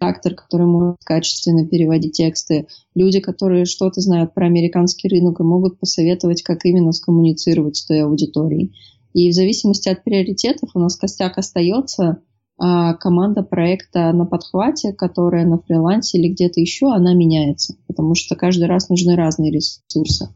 редактор, 0.00 0.34
который 0.34 0.66
может 0.66 0.98
качественно 1.04 1.66
переводить 1.66 2.12
тексты, 2.12 2.68
люди, 2.94 3.20
которые 3.20 3.64
что-то 3.64 4.00
знают 4.00 4.34
про 4.34 4.46
американский 4.46 5.08
рынок 5.08 5.40
и 5.40 5.42
могут 5.42 5.80
посоветовать, 5.80 6.42
как 6.42 6.64
именно 6.64 6.92
скоммуницировать 6.92 7.76
с 7.76 7.86
той 7.86 8.02
аудиторией. 8.02 8.72
И 9.14 9.30
в 9.30 9.34
зависимости 9.34 9.88
от 9.88 10.04
приоритетов 10.04 10.70
у 10.74 10.78
нас 10.78 10.96
костяк 10.96 11.38
остается, 11.38 12.22
а 12.60 12.94
команда 12.94 13.42
проекта 13.42 14.12
на 14.12 14.26
подхвате, 14.26 14.92
которая 14.92 15.46
на 15.46 15.58
фрилансе 15.58 16.18
или 16.18 16.28
где-то 16.28 16.60
еще, 16.60 16.92
она 16.92 17.14
меняется, 17.14 17.76
потому 17.86 18.14
что 18.14 18.34
каждый 18.36 18.66
раз 18.66 18.88
нужны 18.88 19.16
разные 19.16 19.52
ресурсы. 19.52 20.28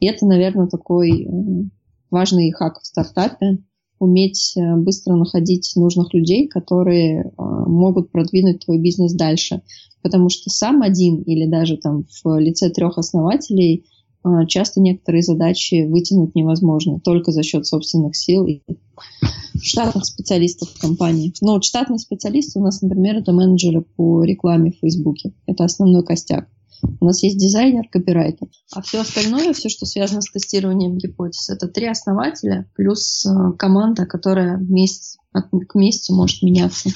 И 0.00 0.06
это, 0.06 0.26
наверное, 0.26 0.66
такой 0.66 1.24
э, 1.24 1.28
важный 2.10 2.50
хак 2.50 2.80
в 2.80 2.86
стартапе, 2.86 3.58
уметь 3.98 4.54
э, 4.56 4.76
быстро 4.76 5.14
находить 5.16 5.72
нужных 5.76 6.12
людей, 6.14 6.48
которые 6.48 7.22
э, 7.22 7.30
могут 7.36 8.10
продвинуть 8.10 8.64
твой 8.64 8.78
бизнес 8.78 9.12
дальше. 9.12 9.62
Потому 10.02 10.28
что 10.28 10.50
сам 10.50 10.82
один 10.82 11.22
или 11.22 11.46
даже 11.46 11.76
там 11.76 12.04
в 12.22 12.38
лице 12.38 12.70
трех 12.70 12.98
основателей 12.98 13.84
э, 14.24 14.46
часто 14.46 14.80
некоторые 14.80 15.22
задачи 15.22 15.86
вытянуть 15.86 16.34
невозможно 16.34 17.00
только 17.00 17.32
за 17.32 17.42
счет 17.42 17.66
собственных 17.66 18.16
сил 18.16 18.46
и 18.46 18.60
штатных 19.60 20.04
специалистов 20.04 20.70
в 20.70 20.80
компании. 20.80 21.32
Но 21.40 21.60
штатные 21.60 21.98
специалисты 21.98 22.58
у 22.58 22.62
нас, 22.62 22.80
например, 22.82 23.16
это 23.16 23.32
менеджеры 23.32 23.84
по 23.96 24.22
рекламе 24.22 24.70
в 24.72 24.76
Фейсбуке. 24.80 25.32
Это 25.46 25.64
основной 25.64 26.04
костяк. 26.04 26.48
У 26.82 27.04
нас 27.04 27.22
есть 27.22 27.38
дизайнер, 27.38 27.88
копирайтер. 27.90 28.48
А 28.74 28.82
все 28.82 29.00
остальное, 29.00 29.52
все, 29.52 29.68
что 29.68 29.86
связано 29.86 30.20
с 30.20 30.30
тестированием 30.30 30.96
гипотез, 30.96 31.50
это 31.50 31.68
три 31.68 31.86
основателя 31.86 32.70
плюс 32.74 33.24
э, 33.26 33.52
команда, 33.58 34.06
которая 34.06 34.56
месяц, 34.58 35.16
к 35.32 35.74
месяцу 35.74 36.14
может 36.14 36.42
меняться 36.42 36.90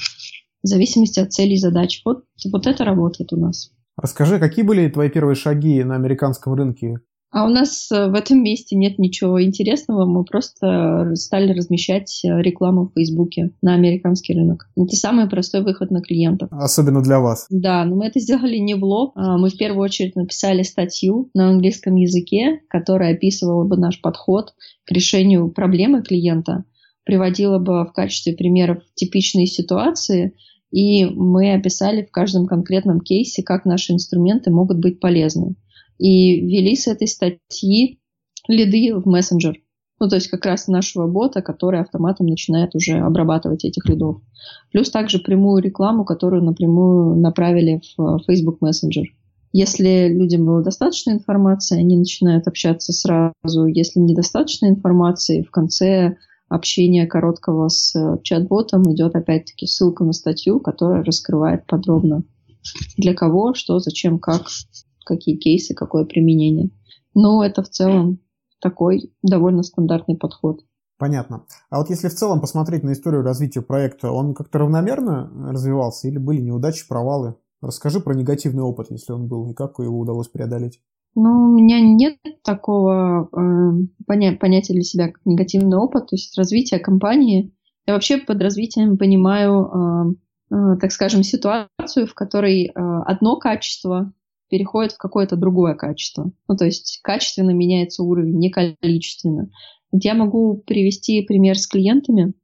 в 0.63 0.67
зависимости 0.67 1.19
от 1.19 1.33
целей 1.33 1.55
и 1.55 1.59
задач. 1.59 2.01
Вот, 2.05 2.23
вот 2.51 2.67
это 2.67 2.85
работает 2.85 3.33
у 3.33 3.37
нас. 3.37 3.71
Расскажи, 3.97 4.39
какие 4.39 4.65
были 4.65 4.89
твои 4.89 5.09
первые 5.09 5.35
шаги 5.35 5.83
на 5.83 5.95
американском 5.95 6.53
рынке? 6.53 6.99
А 7.33 7.45
у 7.45 7.49
нас 7.49 7.91
э, 7.91 8.09
в 8.09 8.13
этом 8.13 8.43
месте 8.43 8.75
нет 8.75 8.99
ничего 8.99 9.43
интересного. 9.43 10.05
Мы 10.05 10.23
просто 10.23 11.13
стали 11.15 11.51
размещать 11.51 12.21
э, 12.23 12.27
рекламу 12.43 12.85
в 12.85 12.93
Фейсбуке 12.93 13.49
на 13.63 13.73
американский 13.73 14.35
рынок. 14.35 14.69
Это 14.75 14.95
самый 14.95 15.27
простой 15.27 15.63
выход 15.63 15.89
на 15.89 16.01
клиентов. 16.01 16.49
Особенно 16.51 17.01
для 17.01 17.19
вас. 17.19 17.47
Да, 17.49 17.85
но 17.85 17.95
мы 17.95 18.05
это 18.05 18.19
сделали 18.19 18.57
не 18.57 18.75
в 18.75 18.83
лоб. 18.83 19.13
А 19.15 19.39
мы 19.39 19.49
в 19.49 19.57
первую 19.57 19.83
очередь 19.83 20.15
написали 20.15 20.61
статью 20.61 21.31
на 21.33 21.49
английском 21.49 21.95
языке, 21.95 22.61
которая 22.69 23.15
описывала 23.15 23.63
бы 23.63 23.77
наш 23.77 23.99
подход 23.99 24.53
к 24.85 24.91
решению 24.91 25.49
проблемы 25.49 26.03
клиента, 26.03 26.65
приводила 27.03 27.57
бы 27.57 27.83
в 27.85 27.93
качестве 27.93 28.33
примеров 28.33 28.83
типичные 28.93 29.47
ситуации, 29.47 30.35
и 30.69 31.05
мы 31.05 31.53
описали 31.55 32.03
в 32.03 32.11
каждом 32.11 32.45
конкретном 32.45 32.99
кейсе, 32.99 33.41
как 33.41 33.65
наши 33.65 33.91
инструменты 33.91 34.51
могут 34.51 34.77
быть 34.79 34.99
полезны 34.99 35.55
и 36.03 36.41
ввели 36.41 36.75
с 36.75 36.87
этой 36.87 37.07
статьи 37.07 38.01
лиды 38.49 38.93
в 38.93 39.05
мессенджер. 39.07 39.55
Ну, 40.01 40.09
то 40.09 40.15
есть 40.15 40.27
как 40.27 40.45
раз 40.45 40.67
нашего 40.67 41.07
бота, 41.07 41.41
который 41.41 41.79
автоматом 41.79 42.27
начинает 42.27 42.75
уже 42.75 42.97
обрабатывать 42.97 43.63
этих 43.63 43.87
лидов. 43.87 44.17
Плюс 44.73 44.91
также 44.91 45.19
прямую 45.19 45.63
рекламу, 45.63 46.03
которую 46.03 46.43
напрямую 46.43 47.15
направили 47.15 47.81
в 47.95 48.19
Facebook 48.27 48.57
Messenger. 48.61 49.05
Если 49.53 50.09
людям 50.09 50.45
было 50.45 50.61
достаточно 50.61 51.11
информации, 51.11 51.79
они 51.79 51.95
начинают 51.95 52.47
общаться 52.49 52.91
сразу. 52.91 53.65
Если 53.65 54.01
недостаточно 54.01 54.65
информации, 54.65 55.43
в 55.43 55.51
конце 55.51 56.17
общения 56.49 57.07
короткого 57.07 57.69
с 57.69 57.95
чат-ботом 58.23 58.93
идет 58.93 59.15
опять-таки 59.15 59.67
ссылка 59.67 60.03
на 60.03 60.11
статью, 60.11 60.59
которая 60.59 61.01
раскрывает 61.05 61.65
подробно 61.65 62.23
для 62.97 63.13
кого, 63.13 63.53
что, 63.53 63.79
зачем, 63.79 64.19
как 64.19 64.47
какие 65.03 65.37
кейсы, 65.37 65.73
какое 65.73 66.05
применение. 66.05 66.69
Но 67.13 67.43
это 67.43 67.63
в 67.63 67.69
целом 67.69 68.19
такой 68.59 69.13
довольно 69.21 69.63
стандартный 69.63 70.17
подход. 70.17 70.61
Понятно. 70.97 71.45
А 71.69 71.79
вот 71.79 71.89
если 71.89 72.07
в 72.07 72.13
целом 72.13 72.39
посмотреть 72.39 72.83
на 72.83 72.93
историю 72.93 73.23
развития 73.23 73.61
проекта, 73.61 74.11
он 74.11 74.33
как-то 74.33 74.59
равномерно 74.59 75.29
развивался 75.51 76.07
или 76.07 76.17
были 76.17 76.39
неудачи, 76.39 76.87
провалы? 76.87 77.35
Расскажи 77.61 77.99
про 77.99 78.13
негативный 78.13 78.63
опыт, 78.63 78.87
если 78.89 79.13
он 79.13 79.27
был, 79.27 79.49
и 79.49 79.53
как 79.53 79.79
его 79.79 79.99
удалось 79.99 80.27
преодолеть. 80.27 80.81
Ну, 81.15 81.29
у 81.29 81.53
меня 81.53 81.79
нет 81.79 82.17
такого 82.43 83.29
э, 83.31 84.03
поня- 84.07 84.37
понятия 84.37 84.73
для 84.73 84.81
себя, 84.81 85.07
как 85.07 85.19
негативный 85.25 85.77
опыт, 85.77 86.07
то 86.07 86.15
есть 86.15 86.37
развитие 86.37 86.79
компании. 86.79 87.53
Я 87.85 87.93
вообще 87.93 88.17
под 88.17 88.41
развитием 88.41 88.97
понимаю, 88.97 90.15
э, 90.51 90.55
э, 90.55 90.77
так 90.79 90.91
скажем, 90.91 91.23
ситуацию, 91.23 92.07
в 92.07 92.13
которой 92.15 92.67
э, 92.67 92.71
одно 92.75 93.37
качество 93.37 94.11
переходит 94.53 94.91
в 94.91 94.99
какое-то 94.99 95.35
другое 95.35 95.73
качество. 95.73 96.31
Ну, 96.47 96.55
то 96.55 96.63
есть 96.63 96.99
качественно 97.01 97.49
меняется 97.49 98.03
уровень, 98.03 98.37
не 98.37 98.51
количественно. 98.51 99.49
Я 99.91 100.13
могу 100.13 100.61
привести 100.67 101.23
пример 101.23 101.57
с 101.57 101.65
клиентами. 101.65 102.35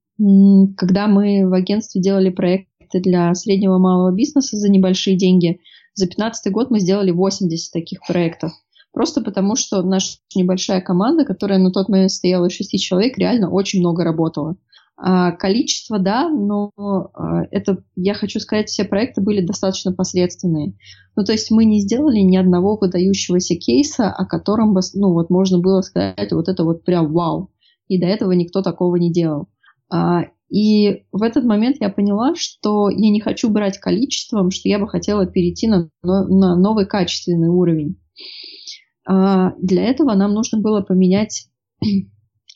Когда 0.76 1.06
мы 1.06 1.48
в 1.48 1.54
агентстве 1.54 2.02
делали 2.02 2.32
проекты 2.32 3.00
для 3.00 3.32
среднего 3.36 3.76
и 3.76 3.80
малого 3.80 4.12
бизнеса 4.12 4.58
за 4.58 4.72
небольшие 4.72 5.17
деньги, 5.17 5.60
за 5.93 6.06
2015 6.06 6.52
год 6.52 6.72
мы 6.72 6.80
сделали 6.80 7.12
80 7.12 7.72
таких 7.72 8.00
проектов. 8.08 8.54
Просто 8.91 9.22
потому, 9.22 9.56
что 9.56 9.84
наша 9.84 10.17
небольшая 10.36 10.82
команда, 10.82 11.26
которая 11.26 11.60
на 11.60 11.72
тот 11.72 11.89
момент 11.89 12.10
стояла 12.10 12.48
из 12.48 12.54
6 12.54 12.82
человек, 12.82 13.19
реально 13.19 13.52
очень 13.52 13.82
много 13.82 14.04
работала. 14.04 14.56
А, 15.01 15.31
количество, 15.31 15.97
да, 15.97 16.27
но 16.27 16.71
а, 16.75 17.43
это, 17.51 17.77
я 17.95 18.13
хочу 18.13 18.41
сказать, 18.41 18.67
все 18.67 18.83
проекты 18.83 19.21
были 19.21 19.39
достаточно 19.39 19.93
посредственные. 19.93 20.73
Ну, 21.15 21.23
то 21.23 21.31
есть 21.31 21.51
мы 21.51 21.63
не 21.63 21.79
сделали 21.79 22.19
ни 22.19 22.35
одного 22.35 22.77
выдающегося 22.77 23.55
кейса, 23.55 24.12
о 24.12 24.25
котором 24.25 24.77
ну, 24.95 25.13
вот 25.13 25.29
можно 25.29 25.59
было 25.59 25.79
сказать, 25.81 26.33
вот 26.33 26.49
это 26.49 26.65
вот 26.65 26.83
прям 26.83 27.13
вау. 27.13 27.49
И 27.88 27.97
до 27.97 28.07
этого 28.07 28.33
никто 28.33 28.62
такого 28.62 28.97
не 28.97 29.09
делал. 29.09 29.47
А, 29.89 30.23
и 30.49 31.05
в 31.13 31.23
этот 31.23 31.45
момент 31.45 31.77
я 31.79 31.88
поняла, 31.88 32.35
что 32.35 32.89
я 32.89 33.09
не 33.09 33.21
хочу 33.21 33.49
брать 33.49 33.77
количеством, 33.77 34.51
что 34.51 34.67
я 34.67 34.79
бы 34.79 34.89
хотела 34.89 35.25
перейти 35.25 35.69
на, 35.69 35.89
на 36.03 36.57
новый 36.57 36.85
качественный 36.85 37.47
уровень. 37.47 38.01
Для 39.07 39.83
этого 39.85 40.13
нам 40.13 40.33
нужно 40.33 40.59
было 40.59 40.81
поменять 40.81 41.47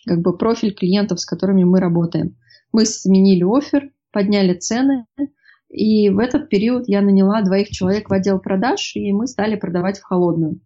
как 0.06 0.22
бы 0.22 0.38
профиль 0.38 0.74
клиентов, 0.74 1.20
с 1.20 1.26
которыми 1.26 1.64
мы 1.64 1.80
работаем. 1.80 2.36
Мы 2.72 2.86
сменили 2.86 3.44
офер, 3.44 3.92
подняли 4.12 4.54
цены, 4.54 5.06
и 5.70 6.10
в 6.10 6.20
этот 6.20 6.50
период 6.50 6.88
я 6.88 7.02
наняла 7.02 7.42
двоих 7.42 7.70
человек 7.70 8.10
в 8.10 8.14
отдел 8.14 8.40
продаж, 8.40 8.96
и 8.96 9.12
мы 9.12 9.28
стали 9.28 9.56
продавать 9.56 10.00
в 10.00 10.04
холодную. 10.04 10.60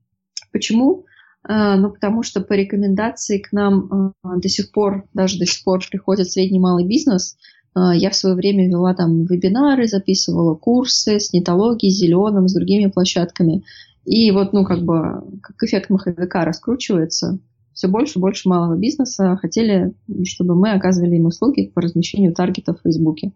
Почему? 0.51 1.05
А, 1.43 1.77
ну, 1.77 1.91
потому 1.91 2.23
что 2.23 2.41
по 2.41 2.53
рекомендации 2.53 3.39
к 3.39 3.53
нам 3.53 4.13
а, 4.23 4.37
до 4.37 4.49
сих 4.49 4.71
пор, 4.71 5.05
даже 5.13 5.39
до 5.39 5.45
сих 5.45 5.63
пор 5.63 5.81
приходит 5.89 6.29
средний 6.29 6.59
малый 6.59 6.85
бизнес, 6.85 7.37
А, 7.77 7.95
я 7.95 8.09
в 8.09 8.15
свое 8.15 8.35
время 8.35 8.67
вела 8.67 8.93
там 8.95 9.23
вебинары, 9.25 9.87
записывала 9.87 10.55
курсы 10.55 11.19
с 11.19 11.31
нетологией, 11.31 11.93
зеленым, 11.93 12.47
с 12.47 12.53
другими 12.53 12.89
площадками. 12.89 13.63
И 14.03 14.31
вот, 14.31 14.51
ну, 14.51 14.65
как 14.65 14.81
бы, 14.81 15.39
как 15.43 15.61
эффект 15.61 15.89
маховика 15.89 16.43
раскручивается, 16.43 17.39
все 17.77 17.87
больше 17.87 18.17
и 18.17 18.21
больше 18.21 18.49
малого 18.49 18.75
бизнеса 18.75 19.37
хотели, 19.39 19.93
чтобы 20.25 20.55
мы 20.55 20.71
оказывали 20.71 21.15
им 21.15 21.27
услуги 21.27 21.71
по 21.73 21.81
размещению 21.81 22.33
таргета 22.33 22.73
в 22.73 22.81
Фейсбуке. 22.81 23.33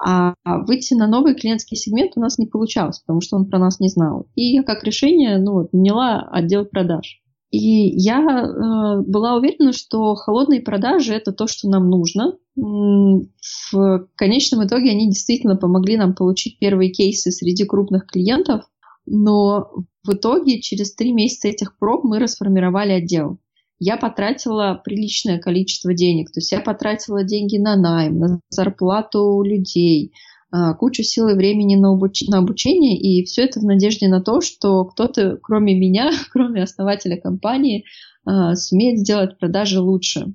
А 0.00 0.34
выйти 0.44 0.94
на 0.94 1.08
новый 1.08 1.34
клиентский 1.34 1.76
сегмент 1.76 2.12
у 2.14 2.20
нас 2.20 2.38
не 2.38 2.46
получалось, 2.46 3.00
потому 3.00 3.20
что 3.20 3.36
он 3.36 3.46
про 3.46 3.58
нас 3.58 3.80
не 3.80 3.88
знал. 3.88 4.26
И 4.36 4.54
я 4.54 4.62
как 4.62 4.84
решение 4.84 5.38
ну, 5.38 5.54
вот, 5.54 5.72
наняла 5.72 6.20
отдел 6.20 6.64
продаж. 6.64 7.20
И 7.50 7.58
я 7.58 8.20
э, 8.20 9.02
была 9.02 9.36
уверена, 9.36 9.72
что 9.72 10.14
холодные 10.14 10.60
продажи 10.60 11.12
это 11.12 11.32
то, 11.32 11.48
что 11.48 11.68
нам 11.68 11.90
нужно. 11.90 12.36
В 12.56 14.06
конечном 14.14 14.64
итоге 14.64 14.92
они 14.92 15.08
действительно 15.08 15.56
помогли 15.56 15.96
нам 15.96 16.14
получить 16.14 16.60
первые 16.60 16.90
кейсы 16.90 17.32
среди 17.32 17.64
крупных 17.64 18.06
клиентов, 18.06 18.62
но 19.06 19.70
в 20.04 20.12
итоге 20.12 20.60
через 20.60 20.94
три 20.94 21.12
месяца 21.12 21.48
этих 21.48 21.76
проб 21.78 22.04
мы 22.04 22.20
расформировали 22.20 22.92
отдел 22.92 23.38
я 23.84 23.98
потратила 23.98 24.80
приличное 24.82 25.38
количество 25.38 25.92
денег. 25.92 26.32
То 26.32 26.38
есть 26.38 26.52
я 26.52 26.60
потратила 26.60 27.22
деньги 27.22 27.58
на 27.58 27.76
найм, 27.76 28.18
на 28.18 28.40
зарплату 28.48 29.42
людей, 29.42 30.14
а, 30.50 30.72
кучу 30.72 31.02
сил 31.02 31.28
и 31.28 31.34
времени 31.34 31.76
на, 31.76 31.92
обуч... 31.92 32.22
на 32.28 32.38
обучение, 32.38 32.96
и 32.98 33.24
все 33.24 33.42
это 33.42 33.60
в 33.60 33.64
надежде 33.64 34.08
на 34.08 34.22
то, 34.22 34.40
что 34.40 34.86
кто-то, 34.86 35.38
кроме 35.42 35.78
меня, 35.78 36.12
кроме 36.32 36.62
основателя 36.62 37.20
компании, 37.20 37.84
а, 38.24 38.54
сумеет 38.54 39.00
сделать 39.00 39.38
продажи 39.38 39.80
лучше. 39.80 40.32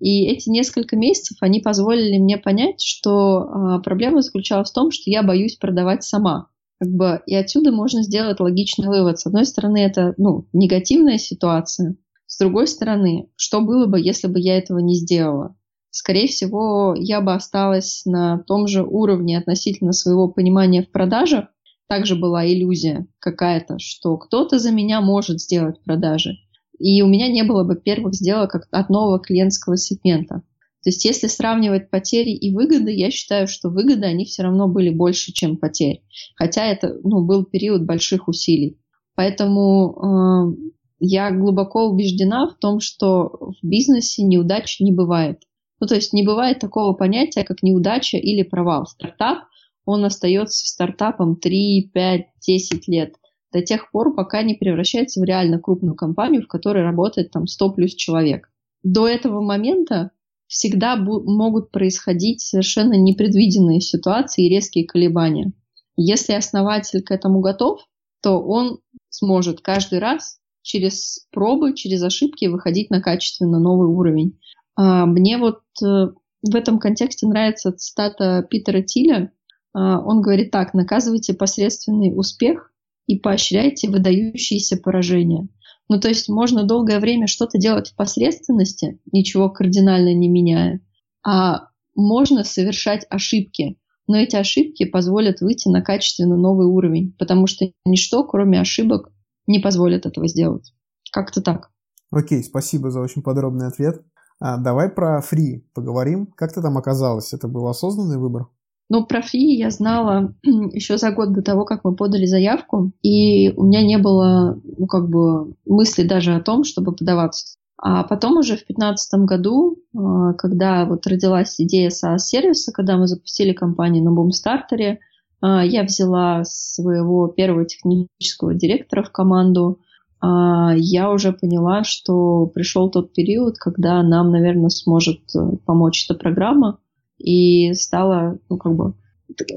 И 0.00 0.26
эти 0.26 0.48
несколько 0.48 0.96
месяцев, 0.96 1.36
они 1.40 1.60
позволили 1.60 2.18
мне 2.18 2.36
понять, 2.36 2.82
что 2.82 3.42
а, 3.42 3.78
проблема 3.78 4.22
заключалась 4.22 4.70
в 4.70 4.74
том, 4.74 4.90
что 4.90 5.08
я 5.08 5.22
боюсь 5.22 5.54
продавать 5.54 6.02
сама. 6.02 6.48
Как 6.80 6.90
бы, 6.90 7.22
и 7.26 7.36
отсюда 7.36 7.70
можно 7.70 8.02
сделать 8.02 8.40
логичный 8.40 8.88
вывод. 8.88 9.20
С 9.20 9.26
одной 9.26 9.44
стороны, 9.44 9.78
это 9.78 10.14
ну, 10.16 10.48
негативная 10.52 11.18
ситуация, 11.18 11.94
с 12.32 12.38
другой 12.38 12.66
стороны, 12.66 13.28
что 13.36 13.60
было 13.60 13.84
бы, 13.84 14.00
если 14.00 14.26
бы 14.26 14.40
я 14.40 14.56
этого 14.56 14.78
не 14.78 14.94
сделала? 14.94 15.54
Скорее 15.90 16.28
всего, 16.28 16.94
я 16.96 17.20
бы 17.20 17.34
осталась 17.34 18.06
на 18.06 18.38
том 18.46 18.66
же 18.66 18.82
уровне 18.82 19.36
относительно 19.36 19.92
своего 19.92 20.28
понимания 20.28 20.82
в 20.82 20.90
продажах. 20.90 21.48
Также 21.88 22.16
была 22.16 22.46
иллюзия 22.46 23.06
какая-то, 23.18 23.78
что 23.78 24.16
кто-то 24.16 24.58
за 24.58 24.72
меня 24.72 25.02
может 25.02 25.42
сделать 25.42 25.84
продажи. 25.84 26.38
И 26.78 27.02
у 27.02 27.06
меня 27.06 27.28
не 27.28 27.42
было 27.44 27.64
бы 27.64 27.76
первых 27.76 28.14
сделок 28.14 28.54
от 28.70 28.88
нового 28.88 29.20
клиентского 29.20 29.76
сегмента. 29.76 30.36
То 30.36 30.88
есть 30.88 31.04
если 31.04 31.26
сравнивать 31.26 31.90
потери 31.90 32.30
и 32.30 32.54
выгоды, 32.54 32.92
я 32.92 33.10
считаю, 33.10 33.46
что 33.46 33.68
выгоды, 33.68 34.06
они 34.06 34.24
все 34.24 34.44
равно 34.44 34.68
были 34.68 34.88
больше, 34.88 35.34
чем 35.34 35.58
потери. 35.58 36.02
Хотя 36.36 36.64
это 36.64 36.96
ну, 37.04 37.26
был 37.26 37.44
период 37.44 37.84
больших 37.84 38.26
усилий. 38.26 38.78
Поэтому 39.16 40.56
э, 40.56 40.72
я 41.04 41.32
глубоко 41.32 41.88
убеждена 41.88 42.46
в 42.46 42.54
том, 42.58 42.78
что 42.78 43.28
в 43.60 43.66
бизнесе 43.66 44.22
неудач 44.22 44.78
не 44.78 44.92
бывает. 44.92 45.42
Ну, 45.80 45.88
то 45.88 45.96
есть 45.96 46.12
не 46.12 46.24
бывает 46.24 46.60
такого 46.60 46.92
понятия, 46.92 47.42
как 47.42 47.64
неудача 47.64 48.18
или 48.18 48.44
провал. 48.44 48.86
Стартап, 48.86 49.38
он 49.84 50.04
остается 50.04 50.64
стартапом 50.64 51.34
3, 51.34 51.90
5, 51.92 52.26
10 52.40 52.88
лет 52.88 53.16
до 53.52 53.62
тех 53.62 53.90
пор, 53.90 54.14
пока 54.14 54.42
не 54.42 54.54
превращается 54.54 55.20
в 55.20 55.24
реально 55.24 55.58
крупную 55.58 55.96
компанию, 55.96 56.42
в 56.42 56.46
которой 56.46 56.84
работает 56.84 57.32
там 57.32 57.48
100 57.48 57.72
плюс 57.72 57.94
человек. 57.96 58.48
До 58.84 59.08
этого 59.08 59.40
момента 59.40 60.12
всегда 60.46 60.94
могут 60.94 61.72
происходить 61.72 62.42
совершенно 62.42 62.94
непредвиденные 62.94 63.80
ситуации 63.80 64.46
и 64.46 64.50
резкие 64.50 64.86
колебания. 64.86 65.52
Если 65.96 66.32
основатель 66.32 67.02
к 67.02 67.10
этому 67.10 67.40
готов, 67.40 67.80
то 68.22 68.40
он 68.40 68.78
сможет 69.08 69.62
каждый 69.62 69.98
раз 69.98 70.38
через 70.62 71.26
пробы, 71.30 71.74
через 71.74 72.02
ошибки 72.02 72.46
выходить 72.46 72.90
на 72.90 73.00
качественно 73.00 73.58
новый 73.58 73.88
уровень. 73.88 74.38
А, 74.76 75.06
мне 75.06 75.38
вот 75.38 75.60
э, 75.82 76.08
в 76.42 76.54
этом 76.54 76.78
контексте 76.78 77.26
нравится 77.26 77.72
цитата 77.72 78.46
Питера 78.48 78.82
Тиля. 78.82 79.32
А, 79.74 80.00
он 80.00 80.22
говорит 80.22 80.50
так, 80.50 80.74
наказывайте 80.74 81.34
посредственный 81.34 82.12
успех 82.16 82.72
и 83.06 83.18
поощряйте 83.18 83.88
выдающиеся 83.88 84.76
поражения. 84.76 85.48
Ну, 85.88 86.00
то 86.00 86.08
есть 86.08 86.28
можно 86.28 86.64
долгое 86.64 87.00
время 87.00 87.26
что-то 87.26 87.58
делать 87.58 87.90
в 87.90 87.96
посредственности, 87.96 89.00
ничего 89.12 89.50
кардинально 89.50 90.14
не 90.14 90.28
меняя, 90.28 90.80
а 91.26 91.68
можно 91.94 92.44
совершать 92.44 93.04
ошибки, 93.10 93.76
но 94.06 94.16
эти 94.16 94.36
ошибки 94.36 94.84
позволят 94.84 95.40
выйти 95.40 95.68
на 95.68 95.82
качественно 95.82 96.36
новый 96.36 96.66
уровень, 96.66 97.14
потому 97.18 97.46
что 97.46 97.70
ничто, 97.84 98.24
кроме 98.24 98.60
ошибок, 98.60 99.11
не 99.52 99.60
позволят 99.60 100.06
этого 100.06 100.26
сделать. 100.26 100.72
Как-то 101.12 101.40
так. 101.40 101.70
Окей, 102.10 102.42
спасибо 102.42 102.90
за 102.90 103.00
очень 103.00 103.22
подробный 103.22 103.68
ответ. 103.68 104.02
А, 104.40 104.56
давай 104.56 104.88
про 104.88 105.20
фри 105.20 105.64
поговорим. 105.74 106.26
Как 106.36 106.52
ты 106.52 106.60
там 106.60 106.76
оказалась? 106.76 107.32
Это 107.32 107.46
был 107.46 107.68
осознанный 107.68 108.18
выбор? 108.18 108.48
Ну, 108.88 109.06
про 109.06 109.22
фри 109.22 109.56
я 109.56 109.70
знала 109.70 110.34
еще 110.42 110.98
за 110.98 111.12
год 111.12 111.32
до 111.32 111.42
того, 111.42 111.64
как 111.64 111.84
мы 111.84 111.94
подали 111.94 112.26
заявку, 112.26 112.92
и 113.02 113.52
у 113.56 113.64
меня 113.64 113.82
не 113.82 113.98
было, 113.98 114.60
ну, 114.64 114.86
как 114.86 115.08
бы, 115.08 115.54
мысли 115.64 116.02
даже 116.02 116.34
о 116.34 116.40
том, 116.40 116.64
чтобы 116.64 116.92
подаваться. 116.94 117.56
А 117.84 118.04
потом 118.04 118.36
уже 118.36 118.54
в 118.54 118.66
2015 118.66 119.20
году, 119.24 119.78
а, 119.96 120.34
когда 120.34 120.84
вот 120.86 121.06
родилась 121.06 121.60
идея 121.60 121.90
SaaS-сервиса, 121.90 122.72
когда 122.72 122.96
мы 122.96 123.06
запустили 123.06 123.52
компанию 123.52 124.04
на 124.04 124.12
Бумстартере, 124.12 124.92
а, 124.92 124.98
я 125.42 125.82
взяла 125.82 126.44
своего 126.44 127.28
первого 127.28 127.64
технического 127.64 128.54
директора 128.54 129.02
в 129.02 129.10
команду. 129.10 129.80
А, 130.20 130.72
я 130.76 131.10
уже 131.10 131.32
поняла, 131.32 131.82
что 131.82 132.46
пришел 132.46 132.90
тот 132.90 133.12
период, 133.12 133.58
когда 133.58 134.02
нам, 134.02 134.30
наверное, 134.30 134.68
сможет 134.68 135.20
э, 135.34 135.56
помочь 135.66 136.06
эта 136.08 136.16
программа. 136.16 136.78
И 137.18 137.72
стала, 137.74 138.38
ну, 138.48 138.56
как 138.56 138.74
бы, 138.74 138.94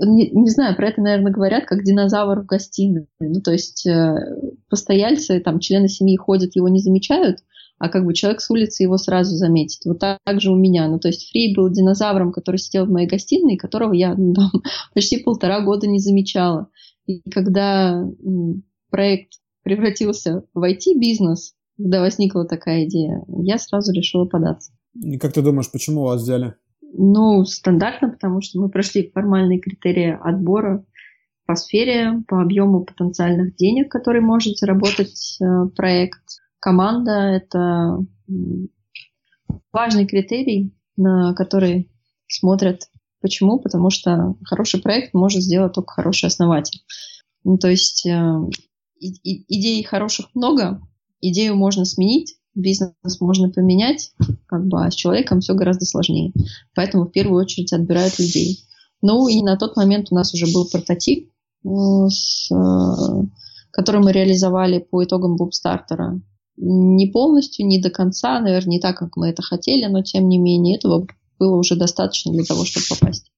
не, 0.02 0.30
не 0.32 0.50
знаю, 0.50 0.76
про 0.76 0.88
это, 0.88 1.02
наверное, 1.02 1.32
говорят, 1.32 1.66
как 1.66 1.84
динозавр 1.84 2.42
в 2.42 2.46
гостиной. 2.46 3.08
Ну, 3.20 3.42
то 3.42 3.52
есть 3.52 3.86
э, 3.86 4.16
постояльцы, 4.70 5.40
там, 5.40 5.60
члены 5.60 5.88
семьи 5.88 6.18
ходят, 6.18 6.56
его 6.56 6.68
не 6.68 6.80
замечают, 6.80 7.40
а 7.78 7.90
как 7.90 8.06
бы 8.06 8.14
человек 8.14 8.42
с 8.42 8.50
улицы 8.50 8.84
его 8.84 8.98
сразу 8.98 9.36
заметит. 9.36 9.80
Вот 9.86 10.00
так, 10.00 10.20
так 10.24 10.42
же 10.42 10.52
у 10.52 10.56
меня. 10.56 10.88
Ну, 10.88 11.00
то 11.00 11.10
есть 11.10 11.30
Фрей 11.30 11.56
был 11.56 11.70
динозавром, 11.70 12.32
который 12.32 12.58
сидел 12.58 12.86
в 12.86 12.92
моей 12.92 13.08
гостиной, 13.08 13.58
которого 13.58 13.94
я 13.94 14.16
ну, 14.16 14.34
там, 14.34 14.50
почти 14.94 15.18
полтора 15.18 15.62
года 15.62 15.88
не 15.88 16.00
замечала. 16.00 16.70
И 17.06 17.22
когда 17.30 18.04
проект 18.90 19.34
превратился 19.64 20.44
в 20.54 20.64
IT-бизнес, 20.64 21.54
когда 21.78 22.02
возникла 22.02 22.46
такая 22.46 22.86
идея, 22.86 23.24
я 23.28 23.58
сразу 23.58 23.92
решила 23.92 24.26
податься. 24.26 24.72
И 24.94 25.18
как 25.18 25.34
ты 25.34 25.42
думаешь, 25.42 25.72
почему 25.72 26.04
вас 26.04 26.22
взяли? 26.22 26.56
Ну, 26.98 27.44
стандартно, 27.44 28.10
потому 28.10 28.42
что 28.42 28.60
мы 28.60 28.70
прошли 28.70 29.12
формальные 29.14 29.60
критерии 29.60 30.18
отбора 30.22 30.86
по 31.46 31.56
сфере, 31.56 32.24
по 32.28 32.42
объему 32.42 32.86
потенциальных 32.86 33.56
денег, 33.56 33.92
который 33.92 34.22
может 34.22 34.58
заработать 34.58 35.38
э, 35.42 35.68
проект, 35.76 36.24
команда– 36.66 37.12
это 37.12 38.04
важный 39.72 40.08
критерий, 40.08 40.76
на 40.98 41.36
который 41.36 41.92
смотрят. 42.28 42.90
Почему? 43.22 43.60
Потому 43.60 43.92
что 43.92 44.36
хороший 44.44 44.82
проект 44.82 45.14
может 45.14 45.44
сделать 45.44 45.74
только 45.74 45.94
хороший 45.94 46.26
основатель. 46.26 46.82
Ну, 47.44 47.60
то 47.60 47.70
есть 47.70 48.08
э, 48.08 48.40
и, 49.00 49.46
идей 49.48 49.84
хороших 49.84 50.34
много, 50.34 50.82
идею 51.22 51.56
можно 51.56 51.86
сменить, 51.86 52.36
бизнес 52.56 52.94
можно 53.20 53.52
поменять, 53.52 54.14
как 54.48 54.66
бы, 54.66 54.84
а 54.84 54.90
с 54.90 54.96
человеком 54.96 55.42
все 55.42 55.54
гораздо 55.54 55.86
сложнее. 55.86 56.34
Поэтому 56.74 57.06
в 57.06 57.12
первую 57.12 57.44
очередь 57.44 57.74
отбирают 57.74 58.18
людей. 58.18 58.58
Ну 59.04 59.28
и 59.28 59.44
на 59.44 59.56
тот 59.56 59.76
момент 59.76 60.08
у 60.10 60.16
нас 60.16 60.34
уже 60.34 60.52
был 60.52 60.68
прототип, 60.68 61.30
э, 61.64 61.70
с, 62.10 62.50
э, 62.52 63.24
который 63.70 64.02
мы 64.02 64.12
реализовали 64.12 64.80
по 64.80 65.04
итогам 65.04 65.36
бубстартера 65.36 66.20
не 66.58 67.08
полностью, 67.08 67.66
не 67.66 67.82
до 67.82 67.90
конца, 67.90 68.40
наверное, 68.40 68.72
не 68.72 68.80
так, 68.80 68.98
как 68.98 69.16
мы 69.18 69.30
это 69.30 69.42
хотели, 69.42 69.86
но 69.86 70.02
тем 70.04 70.28
не 70.28 70.38
менее 70.38 70.78
этого 70.78 71.08
было 71.40 71.58
уже 71.58 71.76
достаточно 71.76 72.32
для 72.32 72.44
того, 72.44 72.66
чтобы 72.66 72.86
попасть. 72.90 73.32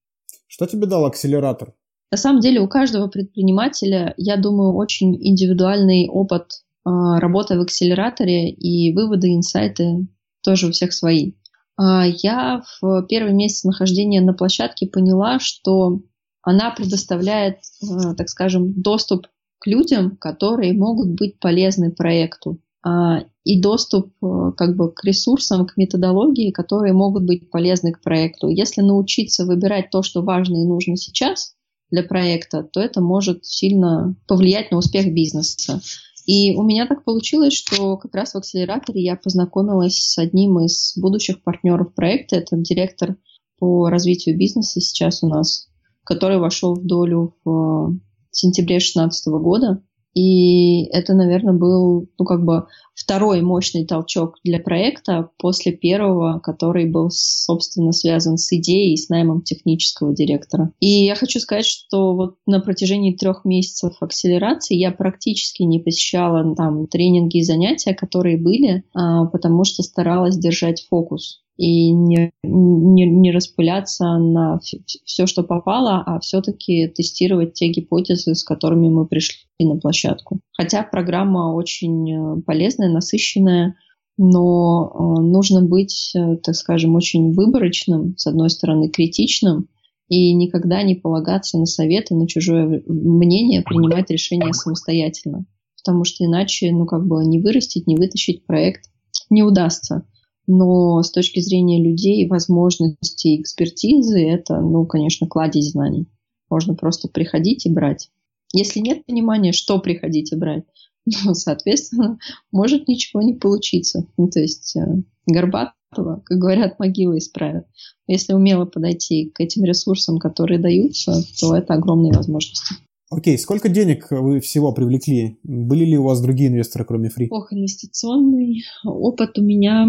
Что 0.48 0.66
тебе 0.66 0.86
дал 0.86 1.06
акселератор? 1.06 1.74
На 2.12 2.18
самом 2.18 2.40
деле 2.40 2.62
у 2.62 2.68
каждого 2.68 3.08
предпринимателя, 3.08 4.14
я 4.18 4.38
думаю, 4.38 4.76
очень 4.76 5.16
индивидуальный 5.16 6.08
опыт 6.08 6.52
э, 6.86 6.90
работы 7.20 7.58
в 7.58 7.62
акселераторе 7.62 8.50
и 8.50 8.94
выводы, 8.94 9.34
инсайты 9.34 10.08
тоже 10.42 10.68
у 10.68 10.72
всех 10.72 10.94
свои. 10.94 11.34
Э, 11.80 12.04
я 12.24 12.64
в 12.82 13.06
первый 13.10 13.34
месяц 13.34 13.66
нахождения 13.66 14.22
на 14.22 14.34
площадке 14.34 14.88
поняла, 14.88 15.40
что 15.40 16.02
она 16.42 16.72
предоставляет, 16.72 17.58
э, 17.82 18.16
так 18.16 18.30
скажем, 18.30 18.82
доступ 18.82 19.28
к 19.60 19.68
людям, 19.68 20.16
которые 20.16 20.74
могут 20.74 21.10
быть 21.10 21.40
полезны 21.40 21.92
проекту. 21.92 22.60
А, 22.84 23.24
и 23.44 23.62
доступ 23.62 24.12
э, 24.22 24.52
как 24.56 24.76
бы 24.76 24.92
к 24.92 25.04
ресурсам, 25.04 25.66
к 25.66 25.78
методологии, 25.78 26.52
которые 26.52 26.94
могут 26.94 27.24
быть 27.24 27.50
полезны 27.50 27.92
к 27.92 28.02
проекту. 28.02 28.50
Если 28.50 28.82
научиться 28.82 29.46
выбирать 29.46 29.90
то, 29.90 30.04
что 30.04 30.22
важно 30.22 30.58
и 30.58 30.68
нужно 30.68 30.96
сейчас 30.98 31.56
для 31.90 32.04
проекта, 32.04 32.64
то 32.64 32.80
это 32.80 33.02
может 33.02 33.46
сильно 33.46 34.16
повлиять 34.28 34.72
на 34.72 34.78
успех 34.78 35.14
бизнеса. 35.14 35.82
И 36.26 36.54
у 36.56 36.64
меня 36.64 36.86
так 36.86 37.06
получилось, 37.06 37.54
что 37.54 37.96
как 37.96 38.14
раз 38.14 38.34
в 38.34 38.38
акселераторе 38.38 39.02
я 39.02 39.16
познакомилась 39.16 39.98
с 39.98 40.18
одним 40.18 40.60
из 40.60 40.94
будущих 40.98 41.42
партнеров 41.42 41.94
проекта. 41.96 42.36
Это 42.36 42.58
директор 42.58 43.16
по 43.60 43.90
развитию 43.90 44.38
бизнеса 44.38 44.82
сейчас 44.82 45.24
у 45.24 45.30
нас, 45.30 45.70
который 46.04 46.38
вошел 46.38 46.76
в 46.76 46.86
долю 46.86 47.36
в 47.46 47.98
сентябре 48.32 48.76
2016 48.76 49.28
года. 49.28 49.82
И 50.18 50.86
это, 50.86 51.14
наверное, 51.14 51.54
был, 51.54 52.10
ну, 52.18 52.26
как 52.26 52.44
бы 52.44 52.66
второй 52.96 53.42
мощный 53.42 53.86
толчок 53.86 54.38
для 54.44 54.58
проекта 54.58 55.30
после 55.38 55.74
первого, 55.74 56.40
который 56.40 56.90
был, 56.90 57.12
собственно, 57.12 57.92
связан 57.92 58.40
с 58.40 58.52
идеей 58.52 58.96
и 58.96 58.98
с 58.98 59.10
наймом 59.10 59.44
технического 59.44 60.16
директора. 60.16 60.72
И 60.80 61.06
я 61.06 61.14
хочу 61.14 61.40
сказать, 61.40 61.68
что 61.68 62.16
вот 62.16 62.38
на 62.48 62.60
протяжении 62.62 63.14
трех 63.16 63.46
месяцев 63.46 63.98
акселерации 64.00 64.76
я 64.76 64.92
практически 64.92 65.62
не 65.62 65.78
посещала 65.78 66.56
там 66.56 66.88
тренинги 66.88 67.38
и 67.38 67.44
занятия, 67.44 67.94
которые 67.94 68.38
были, 68.38 68.84
а, 68.96 69.26
потому 69.26 69.66
что 69.66 69.84
старалась 69.84 70.36
держать 70.36 70.88
фокус 70.90 71.44
и 71.58 71.92
не, 71.92 72.32
не, 72.44 73.06
не 73.06 73.32
распыляться 73.32 74.06
на 74.18 74.60
все, 74.60 75.26
что 75.26 75.44
попало, 75.44 76.04
а 76.06 76.20
все-таки 76.20 76.88
тестировать 76.88 77.54
те 77.54 77.70
гипотезы, 77.70 78.36
с 78.36 78.44
которыми 78.44 78.90
мы 78.90 79.08
пришли 79.08 79.40
на 79.60 79.78
площадку. 79.78 80.40
Хотя 80.56 80.84
программа 80.84 81.54
очень 81.54 82.12
э, 82.12 82.42
полезная, 82.46 82.90
насыщенная, 82.90 83.76
но 84.18 84.92
э, 84.94 85.22
нужно 85.22 85.64
быть, 85.64 86.12
э, 86.16 86.38
так 86.38 86.56
скажем, 86.56 86.96
очень 86.96 87.34
выборочным, 87.34 88.16
с 88.18 88.28
одной 88.28 88.52
стороны, 88.52 88.90
критичным, 88.90 89.68
и 90.10 90.34
никогда 90.34 90.84
не 90.84 90.96
полагаться 90.96 91.58
на 91.58 91.66
советы, 91.66 92.16
на 92.16 92.28
чужое 92.28 92.82
мнение, 92.86 93.64
принимать 93.64 94.10
решения 94.12 94.54
самостоятельно. 94.54 95.46
Потому 95.84 96.04
что 96.06 96.24
иначе, 96.24 96.72
ну, 96.72 96.86
как 96.86 97.06
бы 97.06 97.26
не 97.26 97.42
вырастить, 97.42 97.88
не 97.88 97.96
вытащить 97.96 98.46
проект 98.46 98.86
не 99.30 99.44
удастся 99.44 100.06
но 100.48 101.04
с 101.04 101.12
точки 101.12 101.42
зрения 101.42 101.84
людей, 101.84 102.28
возможностей, 102.28 103.42
экспертизы, 103.42 104.20
это, 104.20 104.60
ну, 104.62 104.86
конечно, 104.86 105.28
кладезь 105.28 105.72
знаний. 105.72 106.08
Можно 106.50 106.74
просто 106.74 107.10
приходить 107.10 107.66
и 107.66 107.72
брать. 107.72 108.10
Если 108.54 108.80
нет 108.80 109.06
понимания, 109.06 109.52
что 109.52 109.80
приходить 109.80 110.32
и 110.32 110.38
брать, 110.38 110.64
ну, 111.26 111.34
соответственно, 111.34 112.18
может 112.52 112.88
ничего 112.88 113.22
не 113.22 113.34
получиться. 113.34 114.08
Ну, 114.18 114.30
то 114.30 114.40
есть 114.40 114.76
э, 114.78 115.04
Горбатова, 115.26 116.22
как 116.24 116.38
говорят, 116.38 116.80
могила 116.80 117.18
исправят. 117.18 117.68
Если 118.08 118.34
умело 118.34 118.66
подойти 118.66 119.30
к 119.30 119.42
этим 119.42 119.66
ресурсам, 119.66 120.18
которые 120.18 120.60
даются, 120.60 121.22
то 121.40 121.56
это 121.56 121.74
огромные 121.74 122.14
возможности. 122.14 122.76
Окей, 123.10 123.38
сколько 123.38 123.70
денег 123.70 124.08
вы 124.12 124.42
всего 124.42 124.74
привлекли? 124.74 125.40
Были 125.44 125.86
ли 125.86 125.98
у 125.98 126.04
вас 126.04 126.22
другие 126.22 126.50
инвесторы, 126.50 126.84
кроме 126.84 127.08
Free? 127.08 127.28
Ох, 127.30 127.54
инвестиционный 127.54 128.64
опыт 128.84 129.38
у 129.40 129.42
меня 129.42 129.88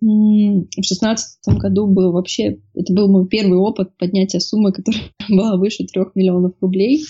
в 0.00 0.82
шестнадцатом 0.82 1.58
году 1.58 1.88
был 1.88 2.12
вообще, 2.12 2.60
это 2.74 2.92
был 2.92 3.08
мой 3.08 3.26
первый 3.26 3.58
опыт 3.58 3.96
поднятия 3.98 4.38
суммы, 4.38 4.72
которая 4.72 5.02
была 5.28 5.56
выше 5.56 5.84
трех 5.84 6.14
миллионов 6.14 6.52
рублей. 6.60 7.04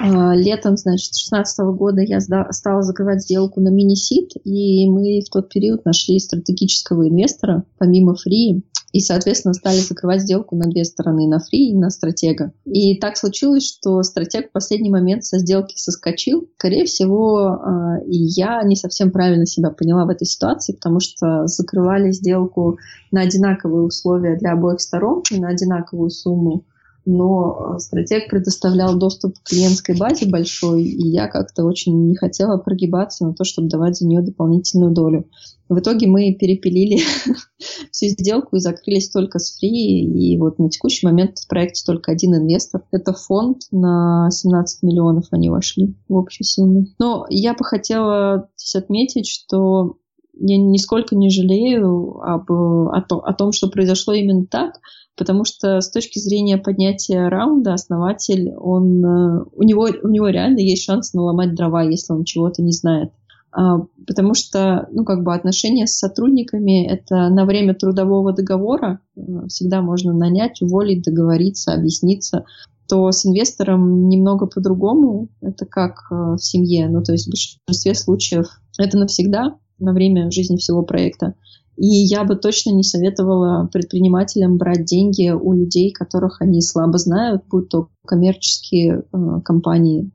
А, 0.00 0.34
летом, 0.34 0.76
значит, 0.76 1.12
2016 1.12 1.58
года 1.76 2.00
я 2.00 2.20
стала 2.20 2.82
закрывать 2.82 3.22
сделку 3.22 3.60
на 3.60 3.68
мини-сит, 3.68 4.30
и 4.44 4.88
мы 4.88 5.20
в 5.20 5.30
тот 5.30 5.50
период 5.50 5.84
нашли 5.84 6.18
стратегического 6.18 7.08
инвестора, 7.08 7.64
помимо 7.78 8.16
фри, 8.16 8.64
и, 8.92 9.00
соответственно, 9.00 9.54
стали 9.54 9.78
закрывать 9.78 10.22
сделку 10.22 10.56
на 10.56 10.68
две 10.68 10.84
стороны, 10.84 11.28
на 11.28 11.38
фри 11.38 11.70
и 11.70 11.76
на 11.76 11.90
стратега. 11.90 12.52
И 12.64 12.98
так 12.98 13.16
случилось, 13.16 13.64
что 13.64 14.02
стратег 14.02 14.48
в 14.48 14.52
последний 14.52 14.90
момент 14.90 15.24
со 15.24 15.38
сделки 15.38 15.74
соскочил. 15.76 16.48
Скорее 16.58 16.84
всего, 16.84 17.38
а, 17.38 17.98
я 18.06 18.62
не 18.62 18.76
совсем 18.76 19.10
правильно 19.10 19.46
себя 19.46 19.70
поняла 19.70 20.04
в 20.04 20.10
этой 20.10 20.26
ситуации, 20.26 20.72
потому 20.72 21.00
что 21.00 21.46
закрывали 21.46 22.10
сделку 22.10 22.78
на 23.12 23.22
одинаковые 23.22 23.84
условия 23.84 24.36
для 24.36 24.52
обоих 24.52 24.80
сторон 24.80 25.22
и 25.30 25.38
на 25.38 25.48
одинаковую 25.48 26.10
сумму 26.10 26.64
но 27.10 27.78
стратег 27.78 28.30
предоставлял 28.30 28.96
доступ 28.96 29.38
к 29.38 29.48
клиентской 29.48 29.96
базе 29.96 30.26
большой, 30.26 30.84
и 30.84 31.08
я 31.08 31.26
как-то 31.28 31.64
очень 31.64 32.06
не 32.06 32.16
хотела 32.16 32.56
прогибаться 32.56 33.26
на 33.26 33.34
то, 33.34 33.44
чтобы 33.44 33.68
давать 33.68 33.96
за 33.96 34.06
нее 34.06 34.22
дополнительную 34.22 34.92
долю. 34.92 35.28
В 35.68 35.78
итоге 35.78 36.06
мы 36.06 36.34
перепилили 36.34 36.98
всю 37.92 38.06
сделку 38.06 38.56
и 38.56 38.60
закрылись 38.60 39.10
только 39.10 39.38
с 39.38 39.56
фри, 39.56 40.02
и 40.04 40.38
вот 40.38 40.58
на 40.58 40.68
текущий 40.68 41.06
момент 41.06 41.38
в 41.38 41.48
проекте 41.48 41.84
только 41.84 42.12
один 42.12 42.34
инвестор. 42.34 42.82
Это 42.90 43.12
фонд, 43.12 43.62
на 43.70 44.28
17 44.30 44.82
миллионов 44.82 45.26
они 45.30 45.50
вошли 45.50 45.94
в 46.08 46.14
общей 46.14 46.44
сумме. 46.44 46.86
Но 46.98 47.26
я 47.28 47.54
бы 47.54 47.64
хотела 47.64 48.48
здесь 48.56 48.82
отметить, 48.82 49.28
что 49.28 49.96
я 50.40 50.56
нисколько 50.56 51.14
не 51.14 51.30
жалею 51.30 52.18
об, 52.20 52.50
о, 52.50 52.90
о 52.92 53.34
том, 53.34 53.52
что 53.52 53.68
произошло 53.68 54.14
именно 54.14 54.46
так, 54.46 54.80
потому 55.20 55.44
что 55.44 55.82
с 55.82 55.90
точки 55.90 56.18
зрения 56.18 56.56
поднятия 56.56 57.28
раунда 57.28 57.74
основатель, 57.74 58.54
он, 58.56 59.04
э, 59.04 59.44
у, 59.54 59.62
него, 59.62 59.86
у 60.02 60.08
него 60.08 60.28
реально 60.28 60.60
есть 60.60 60.84
шанс 60.84 61.12
наломать 61.12 61.54
дрова, 61.54 61.82
если 61.82 62.14
он 62.14 62.24
чего-то 62.24 62.62
не 62.62 62.72
знает. 62.72 63.12
А, 63.52 63.80
потому 64.06 64.32
что, 64.32 64.88
ну, 64.90 65.04
как 65.04 65.22
бы 65.22 65.34
отношения 65.34 65.86
с 65.86 65.98
сотрудниками— 65.98 66.86
это 66.90 67.28
на 67.28 67.44
время 67.44 67.74
трудового 67.74 68.32
договора, 68.32 69.00
э, 69.14 69.20
всегда 69.48 69.82
можно 69.82 70.14
нанять, 70.14 70.62
уволить, 70.62 71.02
договориться, 71.02 71.74
объясниться, 71.74 72.46
то 72.88 73.12
с 73.12 73.26
инвестором 73.26 74.08
немного 74.08 74.46
по-другому, 74.46 75.28
это 75.42 75.66
как 75.66 76.06
э, 76.10 76.14
в 76.14 76.38
семье, 76.38 76.88
ну, 76.88 77.02
то 77.02 77.12
есть 77.12 77.26
в 77.26 77.30
большинстве 77.66 77.94
случаев 77.94 78.46
это 78.78 78.96
навсегда, 78.96 79.58
на 79.78 79.92
время 79.92 80.30
жизни 80.30 80.56
всего 80.56 80.82
проекта. 80.82 81.34
И 81.80 81.86
я 81.86 82.24
бы 82.24 82.36
точно 82.36 82.72
не 82.72 82.82
советовала 82.82 83.66
предпринимателям 83.72 84.58
брать 84.58 84.84
деньги 84.84 85.30
у 85.30 85.54
людей, 85.54 85.92
которых 85.92 86.42
они 86.42 86.60
слабо 86.60 86.98
знают, 86.98 87.44
будь 87.50 87.70
то 87.70 87.88
коммерческие 88.06 88.98
э, 89.00 89.40
компании, 89.42 90.10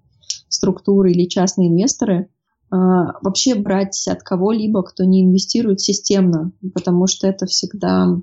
структуры 0.48 1.12
или 1.12 1.28
частные 1.28 1.70
инвесторы. 1.70 2.30
Э, 2.72 2.76
вообще 3.24 3.56
брать 3.56 4.08
от 4.08 4.22
кого-либо, 4.22 4.84
кто 4.84 5.06
не 5.06 5.26
инвестирует 5.26 5.82
системно, 5.82 6.52
потому 6.76 7.08
что 7.08 7.26
это 7.26 7.48
всегда 7.48 8.16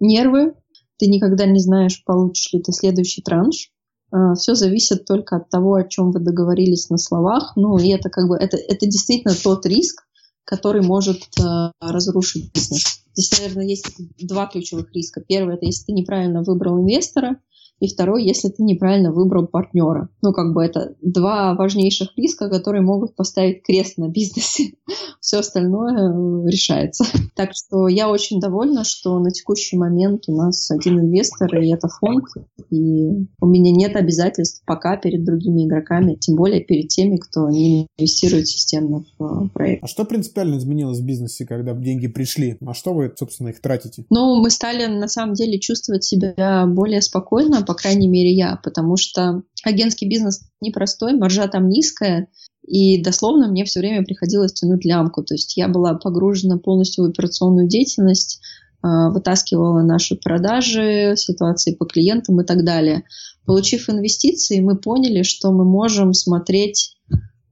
нервы. 0.00 0.54
Ты 0.98 1.06
никогда 1.06 1.46
не 1.46 1.60
знаешь, 1.60 2.02
получишь 2.04 2.52
ли 2.52 2.60
ты 2.60 2.72
следующий 2.72 3.22
транш. 3.22 3.70
Э, 4.12 4.34
все 4.34 4.56
зависит 4.56 5.04
только 5.04 5.36
от 5.36 5.48
того, 5.50 5.74
о 5.74 5.84
чем 5.84 6.10
вы 6.10 6.18
договорились 6.18 6.90
на 6.90 6.98
словах. 6.98 7.52
Ну, 7.54 7.78
и 7.78 7.90
это 7.90 8.10
как 8.10 8.26
бы 8.26 8.34
это, 8.34 8.56
это 8.56 8.86
действительно 8.86 9.34
тот 9.40 9.66
риск, 9.66 10.02
который 10.48 10.80
может 10.80 11.24
э, 11.38 11.72
разрушить 11.78 12.50
бизнес. 12.54 13.02
Здесь, 13.14 13.38
наверное, 13.38 13.66
есть 13.66 13.92
два 14.18 14.46
ключевых 14.46 14.94
риска. 14.94 15.20
Первый– 15.20 15.54
это 15.56 15.66
если 15.66 15.84
ты 15.84 15.92
неправильно 15.92 16.42
выбрал 16.42 16.80
инвестора, 16.80 17.36
и 17.80 17.88
второй, 17.88 18.24
если 18.24 18.48
ты 18.48 18.62
неправильно 18.62 19.12
выбрал 19.12 19.46
партнера. 19.46 20.08
Ну, 20.22 20.32
как 20.32 20.52
бы 20.52 20.64
это 20.64 20.94
два 21.00 21.54
важнейших 21.54 22.10
риска, 22.16 22.48
которые 22.48 22.82
могут 22.82 23.14
поставить 23.14 23.62
крест 23.62 23.98
на 23.98 24.08
бизнесе. 24.08 24.72
Все 25.20 25.38
остальное 25.38 25.94
э, 25.94 26.48
решается. 26.48 27.04
Так 27.34 27.50
что 27.54 27.86
я 27.86 28.10
очень 28.10 28.40
довольна, 28.40 28.82
что 28.82 29.16
на 29.20 29.30
текущий 29.30 29.76
момент 29.76 30.24
у 30.28 30.34
нас 30.34 30.70
один 30.72 30.98
инвестор, 30.98 31.56
и 31.60 31.72
это 31.72 31.86
фонд, 31.86 32.24
и 32.70 33.10
у 33.40 33.46
меня 33.46 33.70
нет 33.70 33.94
обязательств 33.94 34.62
пока 34.66 34.96
перед 34.96 35.24
другими 35.24 35.66
игроками, 35.66 36.14
тем 36.14 36.34
более 36.34 36.60
перед 36.60 36.88
теми, 36.88 37.16
кто 37.16 37.48
не 37.48 37.86
инвестирует 37.96 38.48
системно 38.48 39.04
в 39.18 39.44
э, 39.44 39.48
проект. 39.50 39.84
А 39.84 39.86
что 39.86 40.04
принципиально 40.04 40.56
изменилось 40.56 40.98
в 40.98 41.04
бизнесе, 41.04 41.46
когда 41.46 41.74
деньги 41.74 42.08
пришли? 42.08 42.58
А 42.66 42.74
что 42.74 42.92
вы, 42.92 43.12
собственно, 43.16 43.48
их 43.48 43.60
тратите? 43.60 44.04
Ну, 44.10 44.40
мы 44.40 44.50
стали 44.50 44.86
на 44.86 45.06
самом 45.06 45.34
деле 45.34 45.60
чувствовать 45.60 46.02
себя 46.02 46.66
более 46.66 47.02
спокойно, 47.02 47.62
по 47.68 47.74
крайней 47.74 48.08
мере 48.08 48.34
я, 48.34 48.58
потому 48.64 48.96
что 48.96 49.42
агентский 49.62 50.08
бизнес 50.08 50.40
непростой, 50.62 51.12
маржа 51.12 51.46
там 51.48 51.68
низкая, 51.68 52.28
и 52.66 53.02
дословно 53.02 53.48
мне 53.48 53.66
все 53.66 53.80
время 53.80 54.06
приходилось 54.06 54.54
тянуть 54.54 54.86
лямку. 54.86 55.22
То 55.22 55.34
есть 55.34 55.54
я 55.58 55.68
была 55.68 55.92
погружена 55.92 56.56
полностью 56.56 57.04
в 57.04 57.08
операционную 57.08 57.68
деятельность, 57.68 58.40
а, 58.80 59.10
вытаскивала 59.10 59.82
наши 59.82 60.16
продажи, 60.16 61.12
ситуации 61.16 61.74
по 61.74 61.84
клиентам 61.84 62.40
и 62.40 62.44
так 62.46 62.64
далее. 62.64 63.04
Получив 63.44 63.90
инвестиции, 63.90 64.60
мы 64.60 64.78
поняли, 64.78 65.22
что 65.22 65.52
мы 65.52 65.66
можем 65.66 66.14
смотреть 66.14 66.96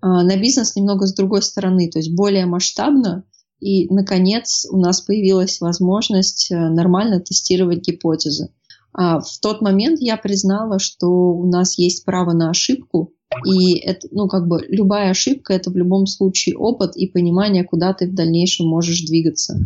а, 0.01 0.23
на 0.23 0.39
бизнес 0.39 0.77
немного 0.77 1.07
с 1.07 1.13
другой 1.13 1.43
стороны, 1.43 1.91
то 1.91 1.99
есть 1.99 2.15
более 2.15 2.47
масштабно. 2.47 3.25
И, 3.61 3.93
наконец, 3.93 4.67
у 4.71 4.79
нас 4.79 5.03
появилась 5.03 5.61
возможность 5.61 6.51
э, 6.51 6.57
нормально 6.57 7.21
тестировать 7.21 7.87
гипотезы. 7.87 8.51
А 8.99 9.21
в 9.21 9.39
тот 9.43 9.61
момент 9.61 10.01
я 10.01 10.17
признала, 10.17 10.79
что 10.79 11.09
у 11.09 11.47
нас 11.47 11.77
есть 11.77 12.07
право 12.07 12.33
на 12.33 12.49
ошибку, 12.49 13.13
И 13.45 13.79
это, 13.79 14.09
ну, 14.11 14.29
как 14.29 14.47
бы 14.49 14.65
любая 14.69 15.11
ошибка 15.11 15.53
это 15.53 15.71
в 15.71 15.77
любом 15.77 16.07
случае 16.07 16.57
опыт 16.57 16.97
и 16.97 17.07
понимание, 17.07 17.65
куда 17.65 17.93
ты 17.93 18.09
в 18.09 18.15
дальнейшем 18.15 18.67
можешь 18.69 19.05
двигаться. 19.05 19.59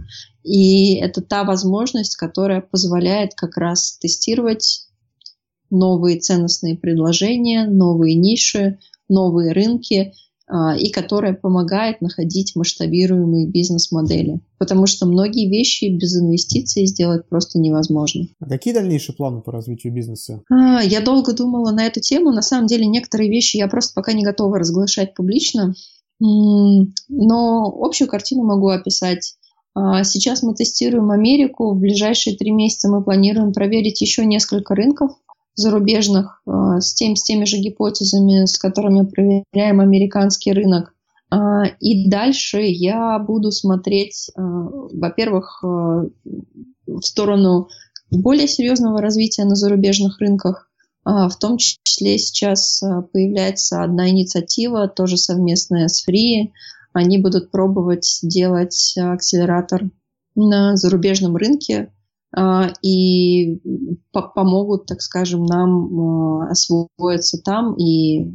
И 0.42 0.96
это 0.96 1.20
та 1.20 1.44
возможность, 1.44 2.16
которая 2.16 2.60
позволяет 2.60 3.34
как 3.34 3.56
раз 3.56 3.98
тестировать 3.98 4.88
новые 5.70 6.18
ценностные 6.18 6.76
предложения, 6.76 7.66
новые 7.66 8.16
ниши, 8.16 8.78
новые 9.08 9.52
рынки, 9.52 10.14
и 10.78 10.90
которая 10.90 11.32
помогает 11.34 12.00
находить 12.00 12.56
масштабируемые 12.56 13.46
бизнес-модели. 13.46 14.40
Потому 14.58 14.86
что 14.86 15.06
многие 15.06 15.48
вещи 15.48 15.84
без 15.84 16.20
инвестиций 16.20 16.86
сделать 16.86 17.28
просто 17.28 17.60
невозможно. 17.60 18.26
А 18.40 18.48
какие 18.48 18.74
дальнейшие 18.74 19.14
планы 19.14 19.42
по 19.42 19.52
развитию 19.52 19.92
бизнеса? 19.92 20.42
А, 20.50 20.82
я 20.82 21.00
долго 21.00 21.32
думала 21.32 21.70
на 21.70 21.86
эту 21.86 22.00
тему. 22.00 22.32
На 22.32 22.42
самом 22.42 22.66
деле 22.66 22.86
некоторые 22.86 23.30
вещи 23.30 23.58
я 23.58 23.68
просто 23.68 23.92
пока 23.94 24.12
не 24.12 24.24
готова 24.24 24.58
разглашать 24.58 25.14
публично. 25.14 25.74
Но 26.18 27.64
общую 27.80 28.08
картину 28.08 28.42
могу 28.42 28.68
описать. 28.68 29.36
Сейчас 29.74 30.42
мы 30.42 30.54
тестируем 30.54 31.12
Америку. 31.12 31.72
В 31.72 31.78
ближайшие 31.78 32.36
три 32.36 32.50
месяца 32.50 32.90
мы 32.90 33.04
планируем 33.04 33.52
проверить 33.52 34.00
еще 34.00 34.26
несколько 34.26 34.74
рынков 34.74 35.12
зарубежных 35.60 36.42
э, 36.46 36.80
с, 36.80 36.94
тем, 36.94 37.16
с 37.16 37.22
теми 37.22 37.44
же 37.44 37.58
гипотезами, 37.58 38.46
с 38.46 38.58
которыми 38.58 39.06
проверяем 39.06 39.80
американский 39.80 40.52
рынок. 40.52 40.94
А, 41.30 41.64
и 41.78 42.08
дальше 42.08 42.60
я 42.62 43.18
буду 43.18 43.52
смотреть, 43.52 44.30
э, 44.30 44.40
во-первых, 44.40 45.60
э, 45.62 45.66
в 46.86 47.02
сторону 47.02 47.68
более 48.10 48.48
серьезного 48.48 49.00
развития 49.00 49.44
на 49.44 49.54
зарубежных 49.54 50.18
рынках. 50.18 50.68
А, 51.04 51.28
в 51.28 51.38
том 51.38 51.56
числе 51.58 52.18
сейчас 52.18 52.82
появляется 53.12 53.82
одна 53.82 54.08
инициатива, 54.10 54.88
тоже 54.88 55.16
совместная 55.16 55.88
с 55.88 56.06
Free. 56.06 56.50
Они 56.92 57.18
будут 57.18 57.52
пробовать 57.52 58.18
делать 58.22 58.94
акселератор 58.98 59.90
на 60.34 60.76
зарубежном 60.76 61.36
рынке, 61.36 61.92
и 62.82 63.60
помогут, 64.12 64.86
так 64.86 65.02
скажем, 65.02 65.44
нам 65.44 66.00
а, 66.00 66.50
освоиться 66.50 67.42
там 67.42 67.74
и 67.74 68.32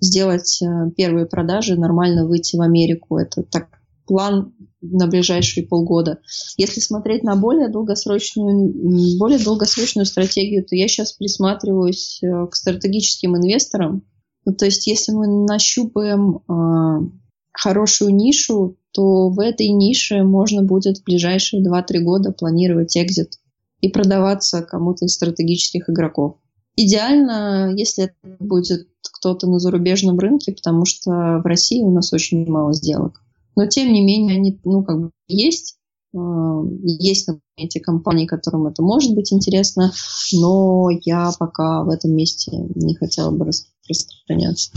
сделать 0.00 0.62
а, 0.62 0.90
первые 0.90 1.26
продажи, 1.26 1.76
нормально 1.76 2.26
выйти 2.26 2.56
в 2.56 2.60
Америку. 2.60 3.18
Это 3.18 3.42
так 3.42 3.80
план 4.06 4.52
на 4.80 5.06
ближайшие 5.06 5.66
полгода. 5.66 6.20
Если 6.56 6.80
смотреть 6.80 7.22
на 7.22 7.36
более 7.36 7.68
долгосрочную, 7.68 9.18
более 9.18 9.38
долгосрочную 9.38 10.06
стратегию, 10.06 10.64
то 10.64 10.74
я 10.74 10.88
сейчас 10.88 11.12
присматриваюсь 11.12 12.20
э, 12.22 12.46
к 12.48 12.54
стратегическим 12.54 13.36
инвесторам. 13.36 14.02
Ну, 14.44 14.54
то 14.54 14.64
есть, 14.64 14.86
если 14.88 15.12
мы 15.12 15.28
нащупаем 15.46 16.38
э, 16.38 17.10
хорошую 17.52 18.14
нишу, 18.14 18.76
то 18.92 19.28
в 19.28 19.40
этой 19.40 19.68
нише 19.68 20.22
можно 20.22 20.62
будет 20.62 20.98
в 20.98 21.04
ближайшие 21.04 21.64
2-3 21.64 21.98
года 22.00 22.32
планировать 22.32 22.96
экзит 22.96 23.38
и 23.80 23.88
продаваться 23.88 24.62
кому-то 24.62 25.06
из 25.06 25.14
стратегических 25.14 25.90
игроков. 25.90 26.36
Идеально, 26.76 27.72
если 27.76 28.04
это 28.04 28.14
будет 28.38 28.88
кто-то 29.02 29.46
на 29.46 29.58
зарубежном 29.58 30.18
рынке, 30.18 30.52
потому 30.52 30.84
что 30.84 31.10
в 31.10 31.46
России 31.46 31.82
у 31.82 31.90
нас 31.90 32.12
очень 32.12 32.48
мало 32.48 32.72
сделок. 32.72 33.20
Но 33.56 33.66
тем 33.66 33.92
не 33.92 34.02
менее, 34.02 34.36
они, 34.36 34.58
ну, 34.64 34.82
как 34.82 35.00
бы 35.00 35.10
есть. 35.28 35.76
Э, 36.14 36.62
есть 36.82 37.28
на 37.28 37.40
эти 37.56 37.78
компании, 37.78 38.26
которым 38.26 38.66
это 38.66 38.82
может 38.82 39.14
быть 39.14 39.32
интересно, 39.32 39.92
но 40.32 40.88
я 41.04 41.30
пока 41.38 41.84
в 41.84 41.90
этом 41.90 42.12
месте 42.12 42.52
не 42.74 42.94
хотела 42.94 43.30
бы 43.30 43.46
распространяться. 43.46 44.70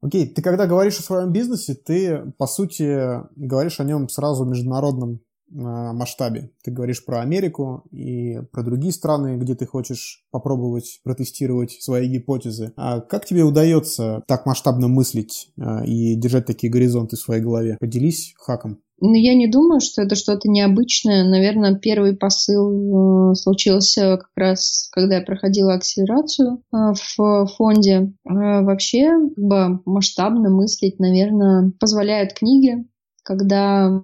Окей, 0.00 0.28
ты 0.28 0.42
когда 0.42 0.66
говоришь 0.66 0.98
о 0.98 1.02
своем 1.02 1.32
бизнесе, 1.32 1.74
ты, 1.74 2.32
по 2.38 2.46
сути, 2.46 3.20
говоришь 3.34 3.80
о 3.80 3.84
нем 3.84 4.08
сразу 4.08 4.44
в 4.44 4.48
международном 4.48 5.14
э, 5.14 5.18
масштабе. 5.50 6.50
Ты 6.62 6.70
говоришь 6.70 7.04
про 7.04 7.20
Америку 7.20 7.84
и 7.90 8.40
про 8.52 8.62
другие 8.62 8.92
страны, 8.92 9.36
где 9.38 9.56
ты 9.56 9.66
хочешь 9.66 10.24
попробовать 10.30 11.00
протестировать 11.02 11.72
свои 11.82 12.08
гипотезы. 12.08 12.72
А 12.76 13.00
как 13.00 13.26
тебе 13.26 13.42
удается 13.42 14.22
так 14.28 14.46
масштабно 14.46 14.86
мыслить 14.86 15.52
э, 15.56 15.84
и 15.84 16.14
держать 16.14 16.46
такие 16.46 16.72
горизонты 16.72 17.16
в 17.16 17.20
своей 17.20 17.42
голове? 17.42 17.76
Поделись 17.80 18.34
хаком. 18.38 18.80
Но 19.00 19.16
я 19.16 19.34
не 19.34 19.46
думаю, 19.46 19.80
что 19.80 20.02
это 20.02 20.16
что-то 20.16 20.48
необычное. 20.48 21.24
Наверное, 21.24 21.76
первый 21.76 22.16
посыл 22.16 23.30
э, 23.30 23.34
случился 23.34 24.16
как 24.16 24.30
раз, 24.34 24.88
когда 24.90 25.16
я 25.16 25.22
проходила 25.22 25.74
акселерацию 25.74 26.62
э, 26.72 26.76
в 27.16 27.46
фонде. 27.56 28.12
Э, 28.28 28.62
вообще, 28.62 29.10
как 29.10 29.44
бы 29.44 29.80
масштабно 29.84 30.50
мыслить, 30.50 30.98
наверное, 30.98 31.72
позволяют 31.78 32.32
книги, 32.32 32.84
когда 33.22 34.02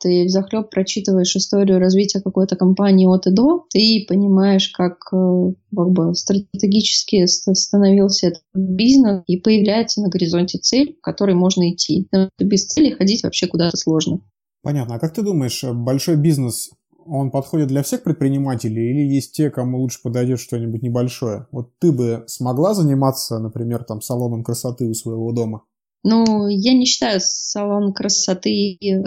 ты 0.00 0.24
взахлеб 0.24 0.70
прочитываешь 0.70 1.34
историю 1.36 1.78
развития 1.78 2.20
какой-то 2.20 2.56
компании 2.56 3.06
от 3.06 3.26
и 3.26 3.30
до, 3.30 3.66
ты 3.70 4.04
понимаешь, 4.08 4.68
как, 4.68 4.98
как 5.10 5.90
бы 5.90 6.14
стратегически 6.14 7.26
становился 7.26 8.28
этот 8.28 8.42
бизнес, 8.54 9.22
и 9.26 9.38
появляется 9.38 10.00
на 10.00 10.08
горизонте 10.08 10.58
цель, 10.58 10.96
к 11.00 11.04
которой 11.04 11.34
можно 11.34 11.70
идти. 11.70 12.08
Без 12.38 12.66
цели 12.66 12.90
ходить 12.90 13.22
вообще 13.22 13.46
куда-то 13.46 13.76
сложно. 13.76 14.20
Понятно. 14.62 14.96
А 14.96 14.98
как 14.98 15.14
ты 15.14 15.22
думаешь, 15.22 15.62
большой 15.64 16.16
бизнес, 16.16 16.70
он 17.06 17.30
подходит 17.30 17.68
для 17.68 17.82
всех 17.82 18.02
предпринимателей 18.02 18.90
или 18.90 19.14
есть 19.14 19.32
те, 19.32 19.50
кому 19.50 19.78
лучше 19.78 20.00
подойдет 20.02 20.40
что-нибудь 20.40 20.82
небольшое? 20.82 21.46
Вот 21.50 21.78
ты 21.78 21.92
бы 21.92 22.24
смогла 22.26 22.74
заниматься, 22.74 23.38
например, 23.38 23.84
там 23.84 24.00
салоном 24.00 24.44
красоты 24.44 24.86
у 24.86 24.94
своего 24.94 25.32
дома? 25.32 25.62
Ну, 26.04 26.48
я 26.48 26.74
не 26.74 26.84
считаю 26.84 27.20
салон 27.22 27.92
красоты 27.92 28.76
э, 28.76 29.04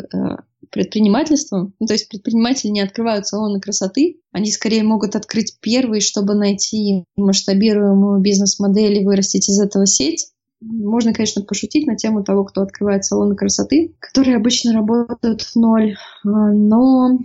предпринимательством. 0.72 1.74
Ну, 1.80 1.88
то 1.88 1.94
есть 1.94 2.10
предприниматели 2.10 2.72
не 2.72 2.82
открывают 2.82 3.28
салоны 3.28 3.60
красоты, 3.60 4.22
они 4.32 4.52
скорее 4.52 4.84
могут 4.84 5.16
открыть 5.16 5.58
первый, 5.62 6.02
чтобы 6.02 6.34
найти 6.36 7.06
масштабируемую 7.16 8.22
бизнес-модель 8.22 9.00
и 9.00 9.06
вырастить 9.06 9.50
из 9.50 9.60
этого 9.60 9.86
сеть. 9.86 10.32
Можно, 10.62 11.14
конечно, 11.14 11.44
пошутить 11.44 11.88
на 11.88 11.96
тему 11.96 12.24
того, 12.24 12.46
кто 12.46 12.62
открывает 12.62 13.04
салоны 13.04 13.36
красоты, 13.36 13.96
которые 14.00 14.38
обычно 14.38 14.74
работают 14.74 15.42
в 15.42 15.56
ноль. 15.56 15.96
А, 16.24 16.28
но 16.28 17.18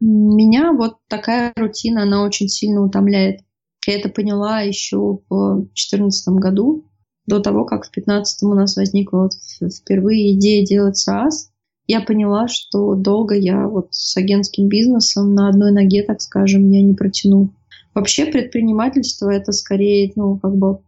меня 0.00 0.72
вот 0.72 0.96
такая 1.08 1.52
рутина, 1.56 2.02
она 2.02 2.22
очень 2.22 2.48
сильно 2.48 2.82
утомляет. 2.82 3.40
Я 3.86 3.98
это 3.98 4.08
поняла 4.08 4.60
еще 4.60 5.20
в 5.28 5.54
2014 5.56 6.28
году, 6.34 6.84
до 7.26 7.40
того, 7.40 7.64
как 7.64 7.84
в 7.84 7.92
2015 7.92 8.42
у 8.42 8.54
нас 8.54 8.76
возникла 8.76 9.22
вот 9.22 9.72
впервые 9.72 10.34
идея 10.34 10.64
делать 10.64 11.02
SaaS. 11.02 11.50
Я 11.86 12.00
поняла, 12.00 12.48
что 12.48 12.94
долго 12.94 13.34
я 13.34 13.68
вот 13.68 13.88
с 13.94 14.16
агентским 14.16 14.68
бизнесом 14.68 15.34
на 15.34 15.48
одной 15.48 15.72
ноге, 15.72 16.02
так 16.02 16.20
скажем, 16.20 16.68
я 16.70 16.82
не 16.82 16.94
протяну. 16.94 17.50
Вообще 17.94 18.26
предпринимательство 18.26 19.30
это 19.30 19.52
скорее, 19.52 20.12
ну, 20.16 20.38
как 20.38 20.56
бы 20.56 20.80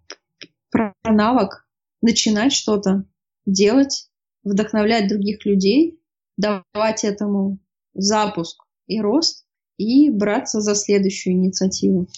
про 0.71 0.95
навык, 1.05 1.67
начинать 2.03 2.53
что-то 2.53 3.05
делать, 3.47 4.09
вдохновлять 4.45 5.09
других 5.09 5.47
людей, 5.47 6.01
давать 6.37 7.05
этому 7.05 7.59
запуск 7.95 8.63
и 8.87 9.01
рост 9.01 9.45
и 9.79 10.11
браться 10.11 10.61
за 10.61 10.75
следующую 10.75 11.35
инициативу. 11.35 12.09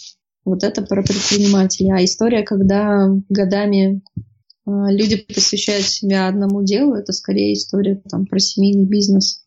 Вот 0.45 0.64
это 0.64 0.83
про 0.83 1.03
предпринимателя. 1.03 1.95
А 1.95 2.05
история, 2.05 2.43
когда 2.43 3.09
годами 3.28 4.03
люди 4.91 5.16
посвящают 5.16 5.87
себя 5.87 6.29
одному 6.29 6.62
делу, 6.62 6.95
это 6.95 7.12
скорее 7.12 7.55
история 7.55 8.03
там, 8.09 8.27
про 8.27 8.39
семейный 8.39 8.85
бизнес. 8.85 9.45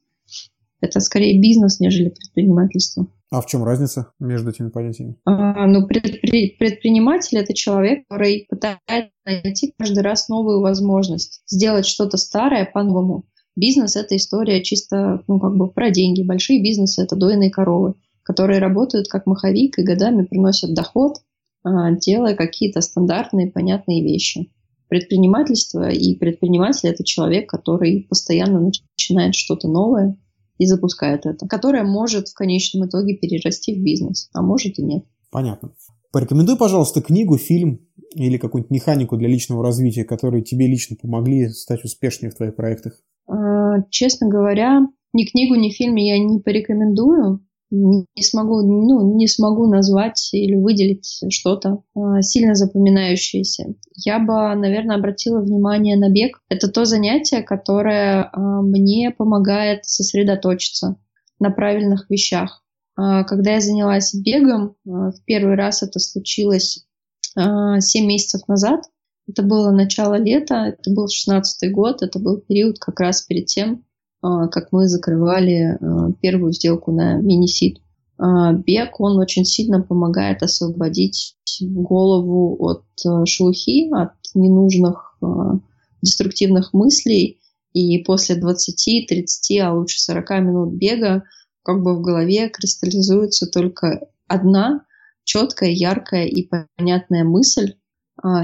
Это 0.82 1.00
скорее 1.00 1.40
бизнес, 1.40 1.80
нежели 1.80 2.10
предпринимательство. 2.10 3.08
А 3.32 3.42
в 3.42 3.48
чем 3.48 3.64
разница 3.64 4.12
между 4.20 4.52
этими 4.52 4.70
понятиями? 4.70 5.16
А, 5.26 5.66
ну, 5.66 5.88
предпри- 5.88 6.56
предприниматель 6.60 7.38
это 7.40 7.54
человек, 7.54 8.08
который 8.08 8.46
пытается 8.48 9.10
найти 9.26 9.74
каждый 9.78 10.04
раз 10.04 10.30
новую 10.30 10.62
возможность, 10.62 11.42
сделать 11.48 11.88
что-то 11.88 12.18
старое 12.18 12.70
по-новому. 12.72 13.26
Бизнес 13.56 13.96
это 13.96 14.16
история 14.16 14.62
чисто, 14.62 15.24
ну, 15.28 15.40
как 15.40 15.56
бы 15.56 15.72
про 15.72 15.90
деньги. 15.90 16.22
Большие 16.22 16.62
бизнесы 16.62 17.02
это 17.02 17.16
дойные 17.16 17.50
коровы, 17.50 17.96
которые 18.22 18.60
работают 18.60 19.08
как 19.08 19.26
маховик 19.26 19.80
и 19.80 19.84
годами 19.84 20.26
приносят 20.26 20.76
доход, 20.76 21.18
а, 21.64 21.92
делая 21.92 22.36
какие-то 22.36 22.82
стандартные, 22.82 23.52
понятные 23.52 24.04
вещи. 24.04 24.52
Предпринимательство 24.94 25.90
и 25.90 26.16
предприниматель 26.16 26.88
это 26.88 27.04
человек, 27.04 27.50
который 27.50 28.06
постоянно 28.08 28.60
начинает 28.62 29.34
что-то 29.34 29.68
новое, 29.68 30.20
и 30.60 30.68
запускает 30.68 31.26
это, 31.26 31.48
которая 31.48 31.84
может 31.84 32.28
в 32.28 32.36
конечном 32.36 32.88
итоге 32.88 33.18
перерасти 33.18 33.74
в 33.74 33.84
бизнес, 33.84 34.30
а 34.36 34.44
может 34.44 34.78
и 34.78 34.84
нет. 34.84 35.04
Понятно. 35.32 35.74
Порекомендуй, 36.12 36.58
пожалуйста, 36.58 37.02
книгу, 37.02 37.40
фильм 37.40 37.80
или 38.14 38.38
какую-нибудь 38.38 38.70
механику 38.70 39.18
для 39.18 39.30
личного 39.30 39.64
развития, 39.64 40.04
которые 40.04 40.44
тебе 40.44 40.68
лично 40.68 40.96
помогли 40.96 41.50
стать 41.50 41.84
успешнее 41.84 42.30
в 42.30 42.36
твоих 42.36 42.56
проектах. 42.56 43.02
А, 43.28 43.82
честно 43.90 44.30
говоря, 44.30 44.82
ни 45.12 45.26
книгу, 45.26 45.56
ни 45.56 45.72
фильм 45.72 45.96
я 45.96 46.20
не 46.20 46.40
порекомендую. 46.40 47.44
Не 47.74 48.22
смогу, 48.22 48.62
ну, 48.62 49.16
не 49.16 49.28
смогу 49.28 49.68
назвать 49.68 50.30
или 50.32 50.56
выделить 50.56 51.24
что-то 51.30 51.84
а, 51.96 52.22
сильно 52.22 52.54
запоминающееся. 52.54 53.74
Я 53.96 54.20
бы, 54.20 54.56
наверное, 54.56 54.98
обратила 54.98 55.40
внимание 55.40 55.98
на 55.98 56.10
бег. 56.10 56.40
Это 56.50 56.68
то 56.68 56.86
занятие, 56.86 57.42
которое 57.42 58.30
а, 58.32 58.62
мне 58.62 59.10
помогает 59.12 59.86
сосредоточиться 59.86 60.98
на 61.40 61.50
правильных 61.50 62.10
вещах. 62.12 62.64
А, 62.96 63.24
когда 63.24 63.54
я 63.54 63.62
занялась 63.62 64.14
бегом, 64.14 64.76
в 64.86 65.16
первый 65.26 65.56
раз 65.56 65.82
это 65.82 66.00
случилось 66.00 66.86
7 67.36 68.06
месяцев 68.06 68.48
назад. 68.48 68.82
Это 69.28 69.42
было 69.42 69.72
начало 69.72 70.16
лета, 70.16 70.76
это 70.78 70.92
был 70.92 71.08
16 71.08 71.72
год, 71.72 72.04
это 72.04 72.20
был 72.20 72.42
период 72.42 72.78
как 72.78 73.00
раз 73.00 73.24
перед 73.24 73.48
тем, 73.48 73.84
как 74.24 74.72
мы 74.72 74.88
закрывали 74.88 75.78
а, 75.80 76.12
первую 76.22 76.54
сделку 76.54 76.92
на 76.92 77.16
мини-сид. 77.18 77.80
А, 78.18 78.54
бег, 78.54 79.00
он 79.00 79.20
очень 79.20 79.44
сильно 79.44 79.82
помогает 79.82 80.42
освободить 80.44 81.36
голову 81.60 82.58
от 82.60 82.84
шелухи, 83.28 83.92
от 83.94 84.14
ненужных 84.34 85.20
деструктивных 86.02 86.74
мыслей. 86.74 87.40
И 87.74 87.98
после 88.00 88.36
20, 88.36 89.08
30, 89.08 89.60
а 89.60 89.74
лучше 89.74 90.00
40 90.00 90.30
минут 90.42 90.74
бега 90.74 91.24
как 91.64 91.84
бы 91.84 91.96
в 91.96 92.02
голове 92.02 92.50
кристаллизуется 92.50 93.48
только 93.48 94.08
одна 94.28 94.86
четкая, 95.24 95.70
яркая 95.70 96.26
и 96.26 96.48
понятная 96.78 97.24
мысль. 97.24 97.74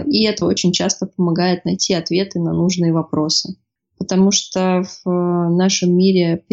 И 0.08 0.26
это 0.26 0.46
очень 0.46 0.72
часто 0.72 1.06
помогает 1.06 1.64
найти 1.66 1.94
ответы 1.94 2.40
на 2.40 2.54
нужные 2.54 2.92
вопросы 2.92 3.56
потому 4.00 4.32
что 4.32 4.82
в 4.84 5.08
э, 5.08 5.50
нашем 5.56 5.96
мире, 5.96 6.44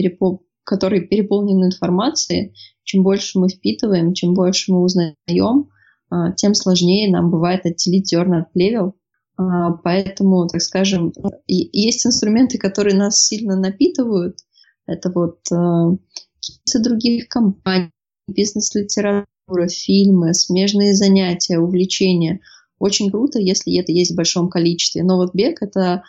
который 0.64 1.07
переполнен 1.07 1.64
информацией, 1.64 2.53
чем 2.82 3.03
больше 3.03 3.38
мы 3.38 3.49
впитываем, 3.49 4.12
чем 4.12 4.34
больше 4.34 4.72
мы 4.72 4.82
узнаем, 4.82 5.70
а, 6.11 6.32
тем 6.32 6.55
сложнее 6.55 7.11
нам 7.11 7.30
бывает 7.30 7.64
отделить 7.64 8.09
зерна 8.09 8.42
от 8.42 8.53
плевел. 8.53 8.94
А, 9.36 9.72
поэтому, 9.72 10.47
так 10.49 10.61
скажем, 10.61 11.12
есть 11.47 12.07
инструменты, 12.07 12.59
которые 12.59 12.97
нас 12.97 13.24
сильно 13.24 13.57
напитывают. 13.57 14.38
Это 14.86 15.11
вот 15.12 15.38
э, 15.53 15.97
кейсы 16.40 16.82
других 16.82 17.28
компаний, 17.28 17.90
бизнес-литература, 18.28 19.68
фильмы, 19.68 20.32
смежные 20.32 20.94
занятия, 20.94 21.59
увлечения. 21.59 22.40
Очень 22.78 23.11
круто, 23.11 23.40
если 23.40 23.78
это 23.80 23.90
есть 23.90 24.12
в 24.12 24.16
большом 24.16 24.49
количестве. 24.49 25.03
Но 25.03 25.16
вот 25.16 25.34
бег— 25.34 25.59
это 25.61 26.05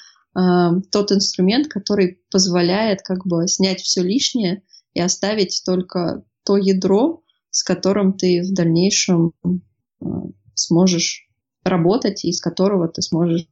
тот 0.92 1.12
инструмент, 1.12 1.68
который 1.68 2.20
позволяет 2.30 3.02
как 3.02 3.26
бы 3.26 3.48
снять 3.48 3.82
все 3.82 4.04
лишнее 4.04 4.62
и 4.94 5.02
оставить 5.02 5.64
только 5.66 6.24
то 6.44 6.58
ядро, 6.58 7.24
с 7.50 7.64
которым 7.64 8.14
ты 8.14 8.42
в 8.42 8.54
дальнейшем 8.54 9.34
э, 9.44 10.06
сможешь 10.54 11.28
работать 11.64 12.24
и 12.24 12.30
из 12.30 12.40
которого 12.40 12.88
ты 12.88 13.02
сможешь 13.02 13.48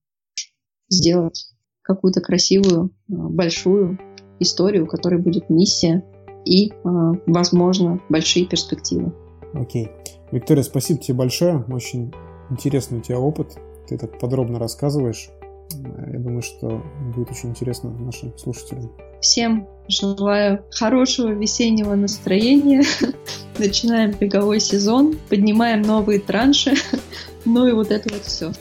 сделать 0.89 1.47
какую-то 1.81 2.21
красивую, 2.21 2.87
э, 2.87 2.91
большую 3.09 3.99
историю, 4.39 4.85
у 4.85 4.87
которой 4.87 5.19
будет 5.19 5.49
миссия 5.49 6.05
и, 6.45 6.69
э, 6.69 6.73
возможно, 7.25 8.01
большие 8.09 8.45
перспективы. 8.45 9.13
Окей. 9.53 9.89
Виктория, 10.31 10.63
спасибо 10.63 10.99
тебе 10.99 11.17
большое. 11.17 11.65
Очень 11.69 12.13
интересный 12.49 12.99
у 12.99 13.01
тебя 13.01 13.19
опыт. 13.19 13.57
Ты 13.87 13.97
так 13.97 14.19
подробно 14.19 14.59
рассказываешь. 14.59 15.29
Я 15.71 16.19
думаю, 16.19 16.41
что 16.41 16.83
будет 17.15 17.31
очень 17.31 17.49
интересно 17.49 17.91
нашим 17.91 18.37
слушателям. 18.37 18.91
Всем 19.21 19.67
желаю 19.87 20.63
хорошего 20.71 21.29
весеннего 21.29 21.95
настроения. 21.95 22.83
Начинаем 23.57 24.11
беговой 24.11 24.59
сезон, 24.59 25.17
поднимаем 25.29 25.81
новые 25.81 26.19
транши. 26.19 26.75
Ну 27.47 27.67
и 27.67 27.73
вот 27.73 27.91
это 27.91 28.11
вот 28.11 28.25
все. 28.25 28.51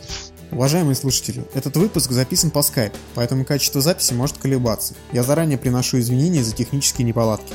Уважаемые 0.55 0.95
слушатели, 0.95 1.43
этот 1.53 1.77
выпуск 1.77 2.13
записан 2.13 2.53
по 2.53 2.61
Skype, 2.61 2.93
поэтому 3.17 3.45
качество 3.45 3.81
записи 3.81 4.15
может 4.15 4.39
колебаться. 4.39 4.95
Я 5.13 5.25
заранее 5.25 5.59
приношу 5.59 5.99
извинения 5.99 6.45
за 6.45 6.55
технические 6.55 7.05
неполадки. 7.05 7.53